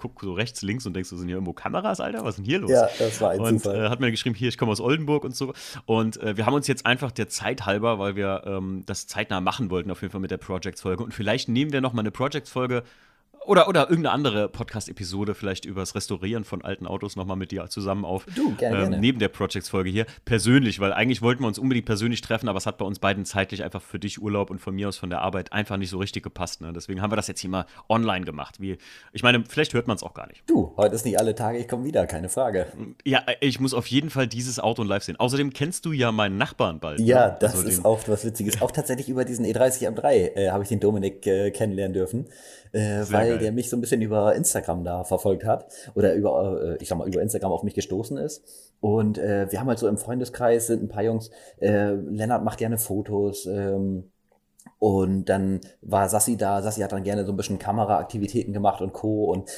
[0.01, 2.25] guck so rechts, links und denkst, so sind hier irgendwo Kameras, Alter?
[2.25, 2.71] Was ist denn hier los?
[2.71, 5.37] Ja, das war ein Und äh, hat mir geschrieben, hier, ich komme aus Oldenburg und
[5.37, 5.53] so.
[5.85, 9.41] Und äh, wir haben uns jetzt einfach der Zeit halber, weil wir ähm, das zeitnah
[9.41, 11.05] machen wollten, auf jeden Fall mit der Projects-Folge.
[11.05, 12.83] Und vielleicht nehmen wir noch mal eine Projects-Folge
[13.51, 17.69] oder, oder irgendeine andere Podcast-Episode vielleicht über das Restaurieren von alten Autos nochmal mit dir
[17.69, 18.25] zusammen auf.
[18.37, 19.01] Du, gerne, ähm.
[19.01, 20.07] Neben der Projects-Folge hier.
[20.25, 23.25] Persönlich, weil eigentlich wollten wir uns unbedingt persönlich treffen, aber es hat bei uns beiden
[23.25, 25.99] zeitlich einfach für dich Urlaub und von mir aus von der Arbeit einfach nicht so
[25.99, 26.61] richtig gepasst.
[26.61, 26.73] Ne?
[26.73, 28.61] Deswegen haben wir das jetzt hier mal online gemacht.
[28.61, 28.79] Wie,
[29.13, 30.45] ich meine, vielleicht hört man es auch gar nicht.
[30.47, 32.67] Du, heute ist nicht alle Tage, ich komme wieder, keine Frage.
[33.05, 35.17] Ja, ich muss auf jeden Fall dieses Auto live sehen.
[35.17, 37.01] Außerdem kennst du ja meinen Nachbarn bald.
[37.01, 37.37] Ja, ne?
[37.41, 38.63] das also ist auch was Witziges.
[38.63, 42.27] Auch tatsächlich über diesen E30 M3 äh, habe ich den Dominik äh, kennenlernen dürfen
[42.73, 43.39] äh, weil geil.
[43.39, 46.99] der mich so ein bisschen über Instagram da verfolgt hat oder über, äh, ich sag
[46.99, 48.43] mal, über Instagram auf mich gestoßen ist.
[48.81, 52.59] Und äh, wir haben halt so im Freundeskreis sind ein paar Jungs, äh, Lennart macht
[52.59, 54.11] gerne Fotos, ähm,
[54.79, 56.63] und dann war Sassi da.
[56.63, 59.25] Sassi hat dann gerne so ein bisschen Kameraaktivitäten gemacht und Co.
[59.25, 59.51] Und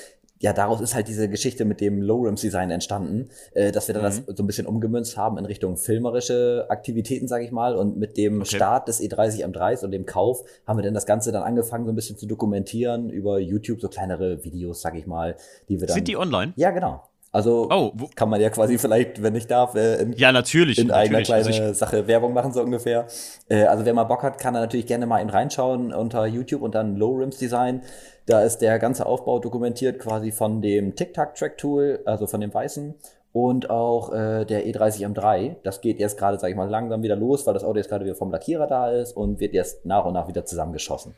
[0.43, 4.26] ja, daraus ist halt diese Geschichte mit dem Low-Rims-Design entstanden, äh, dass wir dann mhm.
[4.26, 7.76] das so ein bisschen umgemünzt haben in Richtung filmerische Aktivitäten, sage ich mal.
[7.76, 8.57] Und mit dem okay.
[8.57, 11.93] Start des E30 M3 und dem Kauf haben wir dann das Ganze dann angefangen, so
[11.93, 15.36] ein bisschen zu dokumentieren über YouTube, so kleinere Videos, sage ich mal,
[15.68, 15.95] die wir dann.
[15.95, 16.53] Sind die online?
[16.57, 17.05] Ja, genau.
[17.35, 20.89] Also oh, kann man ja quasi vielleicht, wenn ich darf, äh, in, ja, natürlich, in
[20.89, 21.16] natürlich.
[21.16, 23.07] eigener kleine also Sache Werbung machen, so ungefähr.
[23.49, 26.61] Äh, also wer mal Bock hat, kann da natürlich gerne mal eben reinschauen unter YouTube
[26.61, 27.80] und dann Low Rims Design.
[28.26, 32.95] Da ist der ganze Aufbau dokumentiert quasi von dem Tic-Tac-Track-Tool, also von dem weißen
[33.33, 35.57] und auch äh, der E30 M3.
[35.62, 38.05] Das geht jetzt gerade, sag ich mal, langsam wieder los, weil das Auto jetzt gerade
[38.05, 41.14] wieder vom Lackierer da ist und wird jetzt nach und nach wieder zusammengeschossen.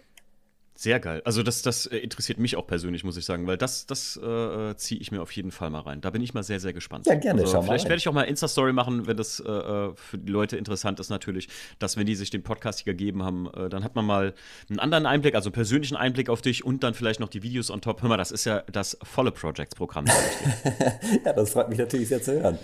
[0.84, 1.22] Sehr geil.
[1.24, 4.76] Also das, das äh, interessiert mich auch persönlich, muss ich sagen, weil das, das äh,
[4.76, 6.02] ziehe ich mir auf jeden Fall mal rein.
[6.02, 7.06] Da bin ich mal sehr, sehr gespannt.
[7.06, 7.40] Ja, gerne.
[7.40, 10.58] Also, vielleicht werde ich auch mal Insta-Story machen, wenn das äh, äh, für die Leute
[10.58, 13.94] interessant ist natürlich, dass wenn die sich den Podcast hier gegeben haben, äh, dann hat
[13.94, 14.34] man mal
[14.68, 17.70] einen anderen Einblick, also einen persönlichen Einblick auf dich und dann vielleicht noch die Videos
[17.70, 18.02] on top.
[18.02, 20.04] Hör mal, das ist ja das volle Projects-Programm.
[21.24, 22.58] ja, das freut mich natürlich sehr zu hören.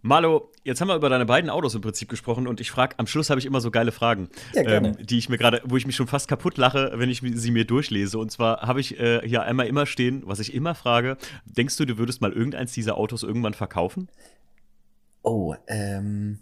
[0.00, 3.06] Marlo, jetzt haben wir über deine beiden Autos im Prinzip gesprochen und ich frage, am
[3.06, 5.86] Schluss habe ich immer so geile Fragen, ja, ähm, die ich mir gerade, wo ich
[5.86, 8.18] mich schon fast kaputt lache, wenn ich sie mir durchlese.
[8.18, 11.84] Und zwar habe ich äh, hier einmal immer stehen, was ich immer frage: Denkst du,
[11.84, 14.08] du würdest mal irgendeins dieser Autos irgendwann verkaufen?
[15.22, 16.38] Oh, ähm.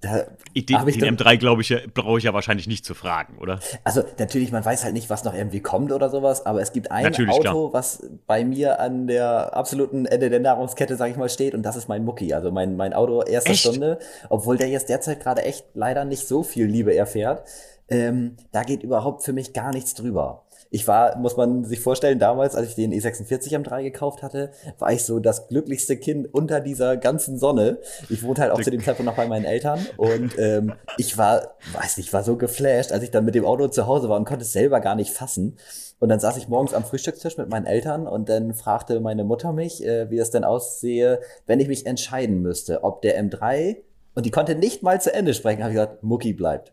[0.00, 0.24] Da
[0.56, 3.60] den, den M3, glaube ich, brauche ich ja wahrscheinlich nicht zu fragen, oder?
[3.84, 6.90] Also natürlich, man weiß halt nicht, was noch irgendwie kommt oder sowas, aber es gibt
[6.90, 7.72] ein natürlich, Auto, klar.
[7.72, 11.76] was bei mir an der absoluten Ende der Nahrungskette, sag ich mal, steht und das
[11.76, 13.60] ist mein Mucki, also mein, mein Auto erster echt?
[13.60, 13.98] Stunde,
[14.30, 17.46] obwohl der jetzt derzeit gerade echt leider nicht so viel Liebe erfährt.
[17.88, 22.20] Ähm, da geht überhaupt für mich gar nichts drüber ich war, muss man sich vorstellen,
[22.20, 26.60] damals, als ich den E46 M3 gekauft hatte, war ich so das glücklichste Kind unter
[26.60, 27.78] dieser ganzen Sonne.
[28.08, 31.56] Ich wohnte halt auch zu dem Zeitpunkt noch bei meinen Eltern und ähm, ich war,
[31.72, 34.26] weiß nicht, war so geflasht, als ich dann mit dem Auto zu Hause war und
[34.26, 35.56] konnte es selber gar nicht fassen.
[35.98, 39.52] Und dann saß ich morgens am Frühstückstisch mit meinen Eltern und dann fragte meine Mutter
[39.52, 43.76] mich, äh, wie es denn aussehe, wenn ich mich entscheiden müsste, ob der M3
[44.14, 46.72] und die konnte nicht mal zu Ende sprechen, habe ich gesagt, Mucki bleibt.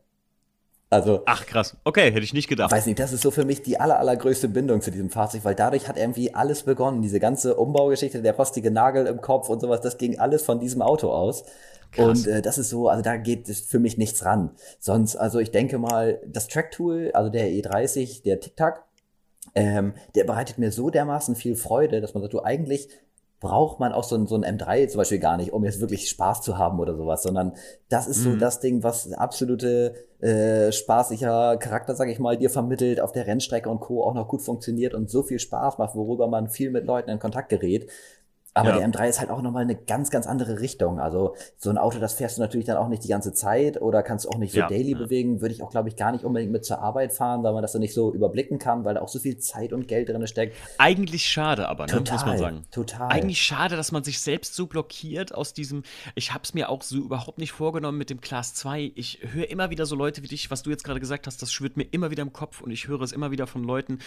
[0.90, 2.72] Also, Ach krass, okay, hätte ich nicht gedacht.
[2.72, 5.56] Weiß nicht, das ist so für mich die aller, allergrößte Bindung zu diesem Fahrzeug, weil
[5.56, 7.02] dadurch hat irgendwie alles begonnen.
[7.02, 10.82] Diese ganze Umbaugeschichte, der rostige Nagel im Kopf und sowas, das ging alles von diesem
[10.82, 11.44] Auto aus.
[11.92, 12.26] Krass.
[12.26, 14.52] Und äh, das ist so, also da geht für mich nichts ran.
[14.80, 18.84] Sonst, also ich denke mal, das Track-Tool, also der E30, der Tic-Tac,
[19.56, 22.90] ähm, der bereitet mir so dermaßen viel Freude, dass man sagt, du eigentlich
[23.40, 26.10] braucht man auch so ein, so ein M3 zum Beispiel gar nicht, um jetzt wirklich
[26.10, 27.54] Spaß zu haben oder sowas, sondern
[27.90, 28.40] das ist so mhm.
[28.40, 33.70] das Ding, was absolute äh, spaßiger Charakter, sag ich mal, dir vermittelt, auf der Rennstrecke
[33.70, 34.04] und Co.
[34.04, 37.20] auch noch gut funktioniert und so viel Spaß macht, worüber man viel mit Leuten in
[37.20, 37.90] Kontakt gerät.
[38.58, 38.78] Aber ja.
[38.78, 41.00] der M3 ist halt auch nochmal eine ganz, ganz andere Richtung.
[41.00, 44.02] Also so ein Auto, das fährst du natürlich dann auch nicht die ganze Zeit oder
[44.02, 44.68] kannst du auch nicht so ja.
[44.68, 44.98] daily ja.
[44.98, 45.42] bewegen.
[45.42, 47.74] Würde ich auch, glaube ich, gar nicht unbedingt mit zur Arbeit fahren, weil man das
[47.74, 50.56] dann nicht so überblicken kann, weil da auch so viel Zeit und Geld drin steckt.
[50.78, 51.92] Eigentlich schade aber, ne?
[51.92, 52.66] total, muss man sagen.
[52.72, 53.10] Total.
[53.10, 55.84] Eigentlich schade, dass man sich selbst so blockiert aus diesem,
[56.16, 58.92] ich habe es mir auch so überhaupt nicht vorgenommen mit dem Class 2.
[58.96, 61.52] Ich höre immer wieder so Leute wie dich, was du jetzt gerade gesagt hast, das
[61.52, 64.00] schwirrt mir immer wieder im Kopf und ich höre es immer wieder von Leuten,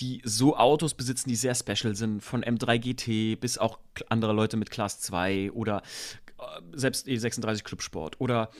[0.00, 3.78] die so Autos besitzen, die sehr special sind, von M3 GT bis auch
[4.08, 5.82] andere Leute mit Class 2 oder
[6.38, 6.42] äh,
[6.72, 8.50] selbst E36 Clubsport oder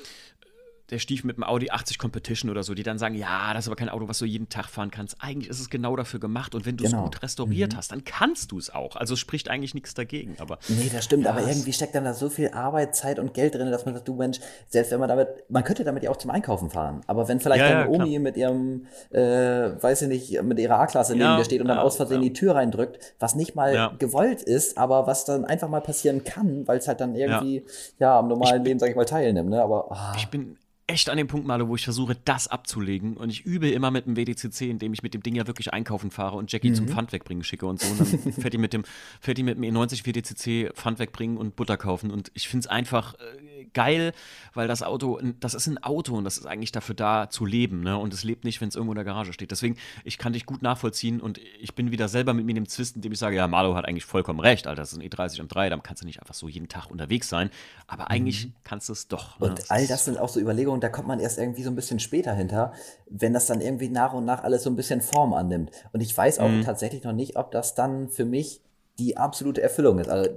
[0.90, 3.68] der Stief mit dem Audi 80 Competition oder so, die dann sagen, ja, das ist
[3.68, 5.16] aber kein Auto, was du jeden Tag fahren kannst.
[5.20, 7.04] Eigentlich ist es genau dafür gemacht und wenn du es genau.
[7.04, 7.76] gut restauriert mhm.
[7.76, 8.96] hast, dann kannst du es auch.
[8.96, 10.36] Also es spricht eigentlich nichts dagegen.
[10.38, 13.34] Aber nee, das stimmt, ja, aber irgendwie steckt dann da so viel Arbeit, Zeit und
[13.34, 16.10] Geld drin, dass man sagt, du Mensch, selbst wenn man damit, man könnte damit ja
[16.10, 20.02] auch zum Einkaufen fahren, aber wenn vielleicht ja, deine ja, Omi mit ihrem, äh, weiß
[20.02, 23.14] ich nicht, mit ihrer A-Klasse neben dir steht und dann aus Versehen die Tür reindrückt,
[23.18, 27.00] was nicht mal gewollt ist, aber was dann einfach mal passieren kann, weil es halt
[27.00, 27.64] dann irgendwie
[27.98, 29.50] ja, am normalen ich, Leben, sag ich mal, teilnimmt.
[29.50, 29.62] Ne?
[29.62, 30.16] Aber oh.
[30.16, 30.56] ich bin
[30.88, 33.16] echt an dem Punkt mal, wo ich versuche, das abzulegen.
[33.16, 36.10] Und ich übe immer mit dem WDCC, indem ich mit dem Ding ja wirklich einkaufen
[36.10, 36.74] fahre und Jackie mhm.
[36.74, 37.90] zum Pfand wegbringen schicke und so.
[37.90, 38.84] Und dann fährt die mit dem,
[39.20, 42.10] fährt die mit dem E90 WDCC Pfand wegbringen und Butter kaufen.
[42.10, 44.12] Und ich finde es einfach äh, geil,
[44.54, 47.82] weil das Auto, das ist ein Auto und das ist eigentlich dafür da zu leben.
[47.82, 47.98] Ne?
[47.98, 49.50] Und es lebt nicht, wenn es irgendwo in der Garage steht.
[49.50, 52.68] Deswegen, ich kann dich gut nachvollziehen und ich bin wieder selber mit mir in dem
[52.68, 55.46] Zwist, indem ich sage, ja, Marlo hat eigentlich vollkommen recht, Alter, das ist ein E30
[55.46, 57.50] M3, dann kannst du nicht einfach so jeden Tag unterwegs sein.
[57.86, 58.52] Aber eigentlich mhm.
[58.64, 59.38] kannst du es doch.
[59.38, 59.48] Ne?
[59.48, 61.76] Und all das sind auch so Überlegungen, da kommt man erst irgendwie irgendwie so ein
[61.76, 62.72] bisschen später hinter,
[63.08, 65.70] wenn das dann irgendwie nach und nach alles so ein bisschen Form annimmt.
[65.92, 66.64] Und ich weiß auch mhm.
[66.64, 68.60] tatsächlich noch nicht, ob das dann für mich
[68.98, 70.08] die absolute Erfüllung ist.
[70.08, 70.30] Also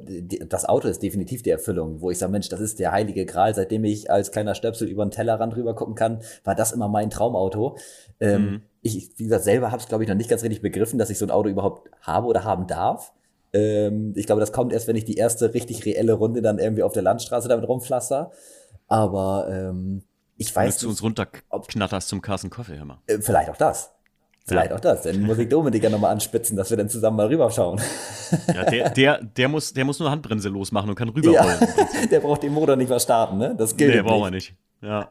[0.48, 3.56] das Auto ist definitiv die Erfüllung, wo ich sage, Mensch, das ist der heilige Gral.
[3.56, 7.10] Seitdem ich als kleiner Stöpsel über den Tellerrand rüber gucken kann, war das immer mein
[7.10, 7.78] Traumauto.
[8.20, 8.62] Ähm, mhm.
[8.84, 11.18] Ich, wie gesagt, selber habe es, glaube ich, noch nicht ganz richtig begriffen, dass ich
[11.18, 13.14] so ein Auto überhaupt habe oder haben darf.
[13.54, 16.84] Ähm, ich glaube, das kommt erst, wenn ich die erste richtig reelle Runde dann irgendwie
[16.84, 18.32] auf der Landstraße damit rumpflaster.
[18.88, 20.04] Aber ähm,
[20.38, 20.66] ich weiß.
[20.66, 22.50] Wenn du zu uns runterknatterst zum Carsten
[22.86, 23.00] mal.
[23.08, 23.92] Äh, vielleicht auch das.
[24.46, 24.76] Vielleicht ja.
[24.76, 25.04] auch das.
[25.04, 27.80] Dann muss ich Dominik ja nochmal anspitzen, dass wir dann zusammen mal rüberschauen.
[28.48, 31.60] Ja, der, der, der, muss, der muss nur Handbremse losmachen und kann rüberrollen.
[31.60, 33.56] Ja, der braucht den Motor nicht mal starten, ne?
[33.58, 33.94] Das gilt.
[33.94, 34.56] Nee, braucht man nicht.
[34.82, 35.10] Ja.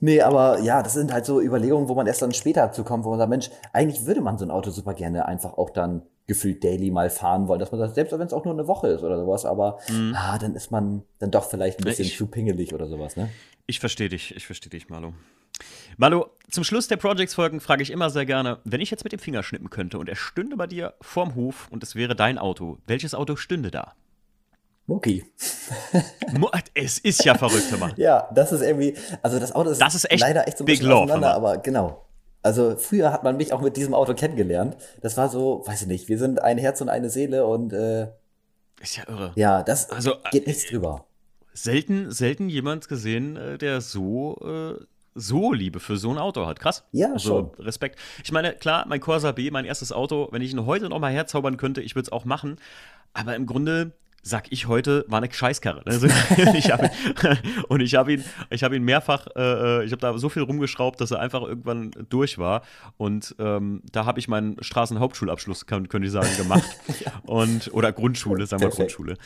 [0.00, 3.04] Nee, aber ja, das sind halt so Überlegungen, wo man erst dann später zu kommt,
[3.04, 6.02] wo man sagt, Mensch, eigentlich würde man so ein Auto super gerne einfach auch dann
[6.26, 8.88] gefühlt daily mal fahren wollen, dass man sagt, selbst wenn es auch nur eine Woche
[8.88, 10.14] ist oder sowas, aber mhm.
[10.16, 13.28] ah, dann ist man dann doch vielleicht ein bisschen ich, zu pingelig oder sowas, ne?
[13.66, 15.12] Ich verstehe dich, ich verstehe dich, Malo.
[15.96, 19.20] Malo, zum Schluss der Projects-Folgen frage ich immer sehr gerne, wenn ich jetzt mit dem
[19.20, 22.78] Finger schnippen könnte und er stünde bei dir vorm Hof und es wäre dein Auto,
[22.86, 23.94] welches Auto stünde da?
[24.86, 25.24] Mucki.
[26.74, 27.94] es ist ja verrückt, Mann.
[27.96, 30.66] Ja, das ist irgendwie, also das Auto ist, das ist echt leider echt so ein
[30.66, 32.04] bisschen Love, auseinander, aber genau.
[32.42, 34.76] Also früher hat man mich auch mit diesem Auto kennengelernt.
[35.00, 38.08] Das war so, weiß ich nicht, wir sind ein Herz und eine Seele und äh,
[38.82, 39.32] ist ja irre.
[39.36, 41.06] Ja, das also, geht nichts drüber
[41.54, 44.84] selten, selten jemand gesehen, äh, der so, äh,
[45.14, 46.60] so Liebe für so ein Auto hat.
[46.60, 46.84] Krass.
[46.92, 47.64] Ja, also, schon.
[47.64, 47.98] Respekt.
[48.22, 51.12] Ich meine, klar, mein Corsa B, mein erstes Auto, wenn ich ihn heute noch mal
[51.12, 52.56] herzaubern könnte, ich würde es auch machen.
[53.12, 53.92] Aber im Grunde
[54.24, 55.82] sag ich heute, war eine Scheißkarre.
[55.84, 56.06] Also,
[56.54, 56.90] ich hab ihn,
[57.68, 60.42] und ich habe ihn, ich habe ihn mehrfach, äh, äh ich habe da so viel
[60.42, 62.62] rumgeschraubt, dass er einfach irgendwann durch war.
[62.96, 66.68] Und ähm, da habe ich meinen Straßenhauptschulabschluss, könnte ich sagen, gemacht.
[67.04, 67.12] ja.
[67.22, 69.16] Und oder Grundschule, sagen wir Grundschule.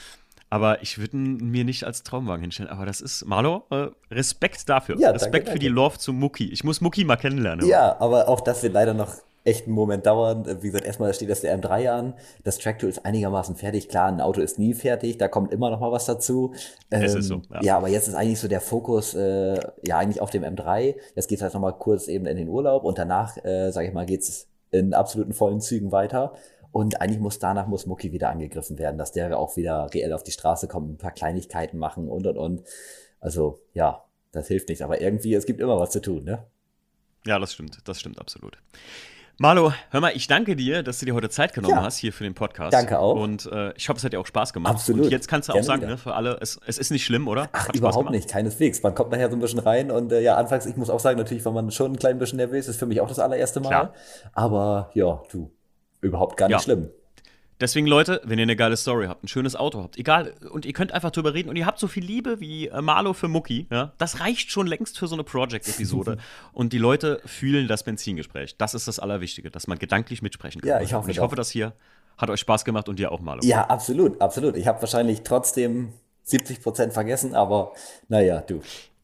[0.50, 2.70] Aber ich würde ihn mir nicht als Traumwagen hinstellen.
[2.70, 4.98] Aber das ist, Marlo, äh, Respekt dafür.
[4.98, 6.50] Ja, Respekt danke, für die Love zu Mucki.
[6.50, 7.66] Ich muss Mucki mal kennenlernen.
[7.66, 10.44] Ja, aber auch das wird leider noch echt einen Moment dauern.
[10.62, 12.14] Wie gesagt, erstmal steht das der M3 an.
[12.44, 13.88] Das Tracktool ist einigermaßen fertig.
[13.88, 15.18] Klar, ein Auto ist nie fertig.
[15.18, 16.52] Da kommt immer noch mal was dazu.
[16.90, 17.36] Ähm, es ist so.
[17.36, 17.62] Ähm, ja.
[17.62, 17.76] ja.
[17.76, 20.94] aber jetzt ist eigentlich so der Fokus äh, ja eigentlich auf dem M3.
[21.14, 23.88] Jetzt geht es halt noch mal kurz eben in den Urlaub und danach, äh, sage
[23.88, 26.32] ich mal, geht es in absoluten vollen Zügen weiter.
[26.70, 30.22] Und eigentlich muss danach muss Mucki wieder angegriffen werden, dass der auch wieder reell auf
[30.22, 32.62] die Straße kommt, ein paar Kleinigkeiten machen und und und.
[33.20, 34.82] Also ja, das hilft nicht.
[34.82, 36.46] Aber irgendwie, es gibt immer was zu tun, ne?
[37.26, 37.78] Ja, das stimmt.
[37.84, 38.58] Das stimmt absolut.
[39.40, 41.82] Marlo, hör mal, ich danke dir, dass du dir heute Zeit genommen ja.
[41.82, 42.72] hast hier für den Podcast.
[42.72, 43.14] Danke auch.
[43.14, 44.74] Und äh, ich hoffe, es hat dir auch Spaß gemacht.
[44.74, 45.04] Absolut.
[45.04, 47.48] Und jetzt kannst du auch sagen, ne, für alle, es, es, ist nicht schlimm, oder?
[47.52, 48.82] Ach, überhaupt nicht, keineswegs.
[48.82, 51.18] Man kommt nachher so ein bisschen rein und äh, ja, anfangs, ich muss auch sagen,
[51.18, 53.68] natürlich war man schon ein klein bisschen nervös, ist für mich auch das allererste Mal.
[53.68, 53.94] Klar.
[54.32, 55.52] Aber ja, du,
[56.00, 56.60] überhaupt gar nicht ja.
[56.60, 56.90] schlimm.
[57.60, 60.72] Deswegen, Leute, wenn ihr eine geile Story habt, ein schönes Auto habt, egal, und ihr
[60.72, 63.66] könnt einfach drüber reden und ihr habt so viel Liebe wie äh, Marlo für Mucki,
[63.70, 66.18] ja, das reicht schon längst für so eine Project-Episode.
[66.52, 68.56] und die Leute fühlen das Benzingespräch.
[68.58, 70.68] Das ist das Allerwichtige, dass man gedanklich mitsprechen kann.
[70.68, 71.72] Ja, ich hoffe, und ich hoffe, das hier
[72.16, 73.42] hat euch Spaß gemacht und dir auch, Marlo.
[73.44, 74.56] Ja, absolut, absolut.
[74.56, 75.92] Ich habe wahrscheinlich trotzdem
[76.24, 77.72] 70 Prozent vergessen, aber
[78.08, 78.60] naja, du.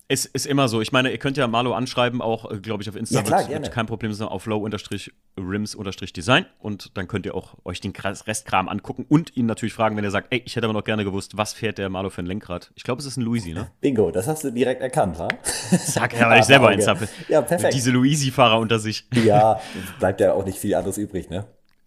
[0.07, 0.83] Es ist immer so.
[0.83, 3.31] Ich meine, ihr könnt ja Marlo anschreiben, auch, äh, glaube ich, auf Instagram.
[3.31, 3.71] Ja, klar, gerne.
[3.71, 6.45] kein Problem, sondern auf low-rims-design.
[6.59, 10.11] Und dann könnt ihr auch euch den Restkram angucken und ihn natürlich fragen, wenn er
[10.11, 12.71] sagt, ey, ich hätte aber noch gerne gewusst, was fährt der Marlo für ein Lenkrad?
[12.75, 13.71] Ich glaube, es ist ein Luisi, ne?
[13.81, 15.29] Bingo, das hast du direkt erkannt, wa?
[15.71, 17.09] Sag ja, weil ich selber eins habe.
[17.29, 17.73] Ja, perfekt.
[17.73, 19.07] Diese Luisi-Fahrer unter sich.
[19.15, 19.59] Ja,
[19.99, 21.47] bleibt ja auch nicht viel anderes übrig, ne?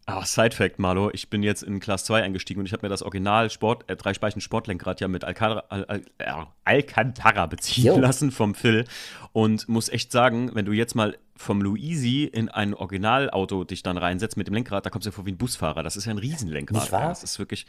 [0.10, 3.04] Ah, Side-Fact, Marlo, ich bin jetzt in Class 2 eingestiegen und ich habe mir das
[3.04, 6.32] Original Sport, äh, drei Speichen Sportlenkrad ja mit Alcantara, Al, Al, äh,
[6.64, 8.00] Alcantara beziehen Yo.
[8.00, 8.86] lassen vom Phil
[9.34, 13.98] und muss echt sagen, wenn du jetzt mal vom Luisi in ein Originalauto dich dann
[13.98, 15.84] reinsetzt mit dem Lenkrad, da kommst du ja vor wie ein Busfahrer.
[15.84, 16.84] Das ist ja ein Riesenlenkrad.
[16.84, 17.10] Nicht wahr?
[17.10, 17.66] Das ist wirklich.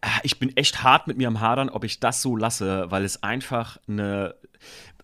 [0.00, 3.04] Ah, ich bin echt hart mit mir am Hadern, ob ich das so lasse, weil
[3.04, 4.34] es einfach eine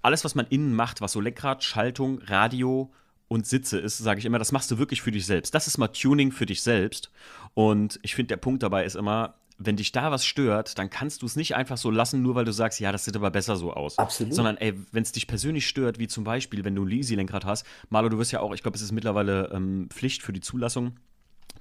[0.02, 2.92] alles, was man innen macht, was so Lenkrad, Schaltung, Radio
[3.28, 5.54] und Sitze ist, sage ich immer, das machst du wirklich für dich selbst.
[5.54, 7.10] Das ist mal Tuning für dich selbst.
[7.54, 11.22] Und ich finde, der Punkt dabei ist immer, wenn dich da was stört, dann kannst
[11.22, 13.56] du es nicht einfach so lassen, nur weil du sagst, ja, das sieht aber besser
[13.56, 13.98] so aus.
[13.98, 14.34] Absolut.
[14.34, 17.66] Sondern, ey, wenn es dich persönlich stört, wie zum Beispiel, wenn du ein Easy-Lenkrad hast,
[17.88, 20.98] Malo, du wirst ja auch, ich glaube, es ist mittlerweile ähm, Pflicht für die Zulassung,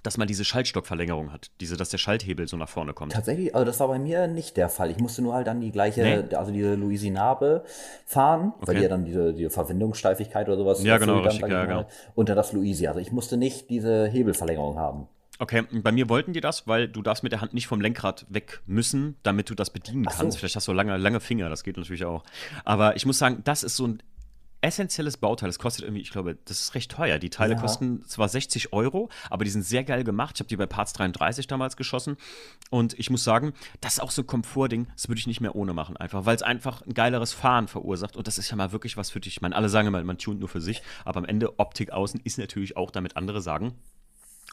[0.06, 3.14] dass man diese Schaltstockverlängerung hat, diese, dass der Schalthebel so nach vorne kommt.
[3.14, 4.92] Tatsächlich, also das war bei mir nicht der Fall.
[4.92, 6.36] Ich musste nur halt dann die gleiche, nee.
[6.36, 7.64] also diese Louisinabe
[8.06, 8.68] fahren, okay.
[8.68, 10.84] weil die ja dann diese, diese Verbindungssteifigkeit oder sowas.
[10.84, 11.86] Ja, genau, richtig, ja, genau.
[12.16, 12.88] Dann das Louisi.
[12.88, 15.08] Also ich musste nicht diese Hebelverlängerung haben.
[15.38, 18.26] Okay, bei mir wollten die das, weil du darfst mit der Hand nicht vom Lenkrad
[18.30, 20.34] weg müssen, damit du das bedienen kannst.
[20.34, 20.40] So.
[20.40, 22.24] Vielleicht hast du lange, lange Finger, das geht natürlich auch.
[22.64, 24.04] Aber ich muss sagen, das ist so ein
[24.66, 25.48] essentielles Bauteil.
[25.48, 27.20] Das kostet irgendwie, ich glaube, das ist recht teuer.
[27.20, 27.62] Die Teile ja.
[27.62, 30.36] kosten zwar 60 Euro, aber die sind sehr geil gemacht.
[30.36, 32.18] Ich habe die bei Parts 33 damals geschossen.
[32.72, 35.56] Und ich muss sagen, das ist auch so ein Komfortding, das würde ich nicht mehr
[35.56, 38.18] ohne machen, einfach, weil es einfach ein geileres Fahren verursacht.
[38.18, 39.36] Und das ist ja mal wirklich was für dich.
[39.36, 42.20] Ich meine, alle sagen immer, man tunt nur für sich, aber am Ende Optik außen
[42.24, 43.76] ist natürlich auch, damit andere sagen,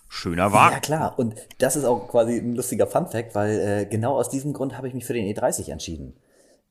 [0.09, 0.75] schöner Wagen.
[0.75, 1.19] Ja, klar.
[1.19, 4.87] Und das ist auch quasi ein lustiger Fun-Fact, weil äh, genau aus diesem Grund habe
[4.87, 6.15] ich mich für den E30 entschieden.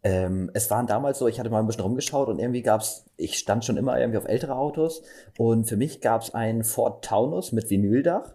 [0.03, 3.05] Ähm, es waren damals so, ich hatte mal ein bisschen rumgeschaut und irgendwie gab es,
[3.17, 5.03] ich stand schon immer irgendwie auf ältere Autos
[5.37, 8.33] und für mich gab es einen Ford Taunus mit Vinyldach,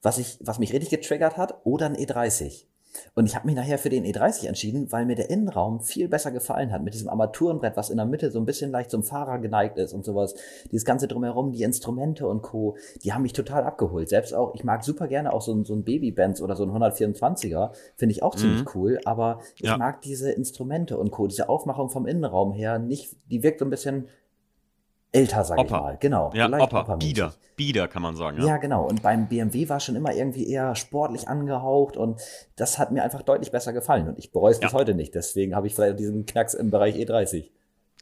[0.00, 2.66] was, ich, was mich richtig getriggert hat, oder ein E30.
[3.14, 6.30] Und ich habe mich nachher für den E30 entschieden, weil mir der Innenraum viel besser
[6.30, 6.82] gefallen hat.
[6.82, 9.92] Mit diesem Armaturenbrett, was in der Mitte so ein bisschen leicht zum Fahrer geneigt ist
[9.92, 10.34] und sowas.
[10.70, 14.08] Dieses ganze drumherum, die Instrumente und Co., die haben mich total abgeholt.
[14.08, 16.70] Selbst auch, ich mag super gerne auch so, ein, so ein Baby-Benz oder so ein
[16.70, 17.70] 124er.
[17.96, 18.38] Finde ich auch mhm.
[18.38, 19.00] ziemlich cool.
[19.04, 19.76] Aber ich ja.
[19.76, 23.70] mag diese Instrumente und Co., diese Aufmachung vom Innenraum her nicht, die wirkt so ein
[23.70, 24.08] bisschen
[25.12, 25.64] älter, sag Opa.
[25.64, 25.96] ich mal.
[26.00, 26.30] Genau.
[26.34, 26.80] Ja, Opa.
[26.82, 27.34] Opa Bieder.
[27.56, 28.38] Bieder kann man sagen.
[28.38, 28.46] Ja.
[28.46, 28.86] ja, genau.
[28.86, 32.20] Und beim BMW war schon immer irgendwie eher sportlich angehaucht und
[32.56, 34.68] das hat mir einfach deutlich besser gefallen und ich bereue es ja.
[34.68, 35.14] bis heute nicht.
[35.14, 37.50] Deswegen habe ich vielleicht diesen Knacks im Bereich E30.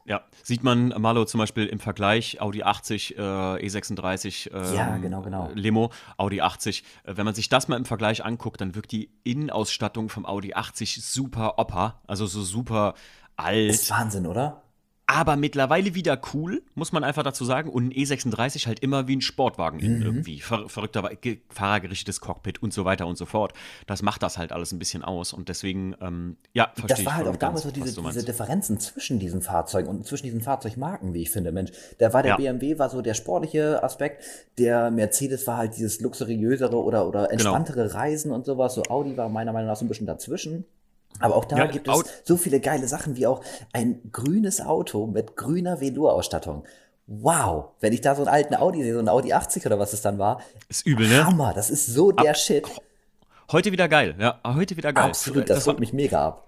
[0.06, 5.22] Ja, sieht man Malo zum Beispiel im Vergleich Audi 80, äh, E36, äh, ja, genau,
[5.22, 5.50] genau.
[5.54, 6.84] Limo, Audi 80.
[7.02, 10.54] Äh, wenn man sich das mal im Vergleich anguckt, dann wirkt die Innenausstattung vom Audi
[10.54, 12.94] 80 super Opa, also so super
[13.34, 13.70] alt.
[13.70, 14.62] Das ist Wahnsinn, oder?
[15.06, 17.70] Aber mittlerweile wieder cool, muss man einfach dazu sagen.
[17.70, 20.02] Und ein E36 halt immer wie ein Sportwagen mhm.
[20.02, 20.40] irgendwie.
[20.40, 21.08] Ver verrückter
[21.48, 23.52] fahrergerichtetes Cockpit und so weiter und so fort.
[23.86, 25.32] Das macht das halt alles ein bisschen aus.
[25.32, 27.04] Und deswegen, ähm, ja, verstehe ich.
[27.04, 30.40] Das war halt auch damals so diese, diese Differenzen zwischen diesen Fahrzeugen und zwischen diesen
[30.40, 31.52] Fahrzeugmarken, wie ich finde.
[31.52, 32.36] Mensch, da war der ja.
[32.36, 34.24] BMW war so der sportliche Aspekt,
[34.58, 37.32] der Mercedes war halt dieses luxuriösere oder, oder genau.
[37.32, 37.94] entspanntere genau.
[37.94, 38.74] Reisen und sowas.
[38.74, 40.64] So Audi war meiner Meinung nach so ein bisschen dazwischen.
[41.20, 43.42] Aber auch da ja, gibt es so viele geile Sachen wie auch
[43.72, 46.64] ein grünes Auto mit grüner Velour-Ausstattung.
[47.06, 49.92] Wow, wenn ich da so einen alten Audi sehe, so ein Audi 80 oder was
[49.92, 50.40] es dann war.
[50.68, 51.24] Ist übel, ne?
[51.24, 52.66] Hammer, das ist so der Ab, Shit.
[53.52, 55.04] Heute wieder geil, ja, heute wieder geil.
[55.04, 56.46] Absolut, das, das holt mich mega ab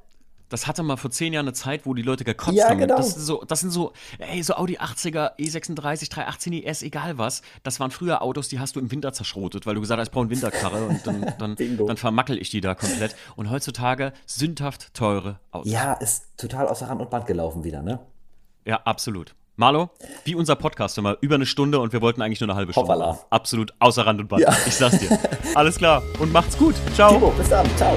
[0.48, 2.78] das hatte mal vor zehn Jahren eine Zeit, wo die Leute gekotzt ja, haben.
[2.78, 2.96] Genau.
[2.96, 7.42] Das, sind so, das sind so, ey, so Audi 80er, E36, 318 ES, egal was.
[7.62, 10.12] Das waren früher Autos, die hast du im Winter zerschrotet, weil du gesagt hast, ich
[10.12, 13.14] brauche eine Winterkarre und dann, dann, dann vermackel ich die da komplett.
[13.36, 15.70] Und heutzutage sündhaft teure Autos.
[15.70, 18.00] Ja, ist total außer Rand und Band gelaufen wieder, ne?
[18.64, 19.34] Ja, absolut.
[19.56, 19.90] Marlo,
[20.24, 22.92] wie unser Podcast immer, über eine Stunde und wir wollten eigentlich nur eine halbe Stunde.
[22.92, 23.18] Hoppala.
[23.30, 24.42] Absolut außer Rand und Band.
[24.42, 24.56] Ja.
[24.66, 25.18] Ich sag's dir.
[25.56, 26.76] Alles klar und macht's gut.
[26.94, 27.14] Ciao.
[27.14, 27.66] Timo, bis dann.
[27.76, 27.96] Ciao.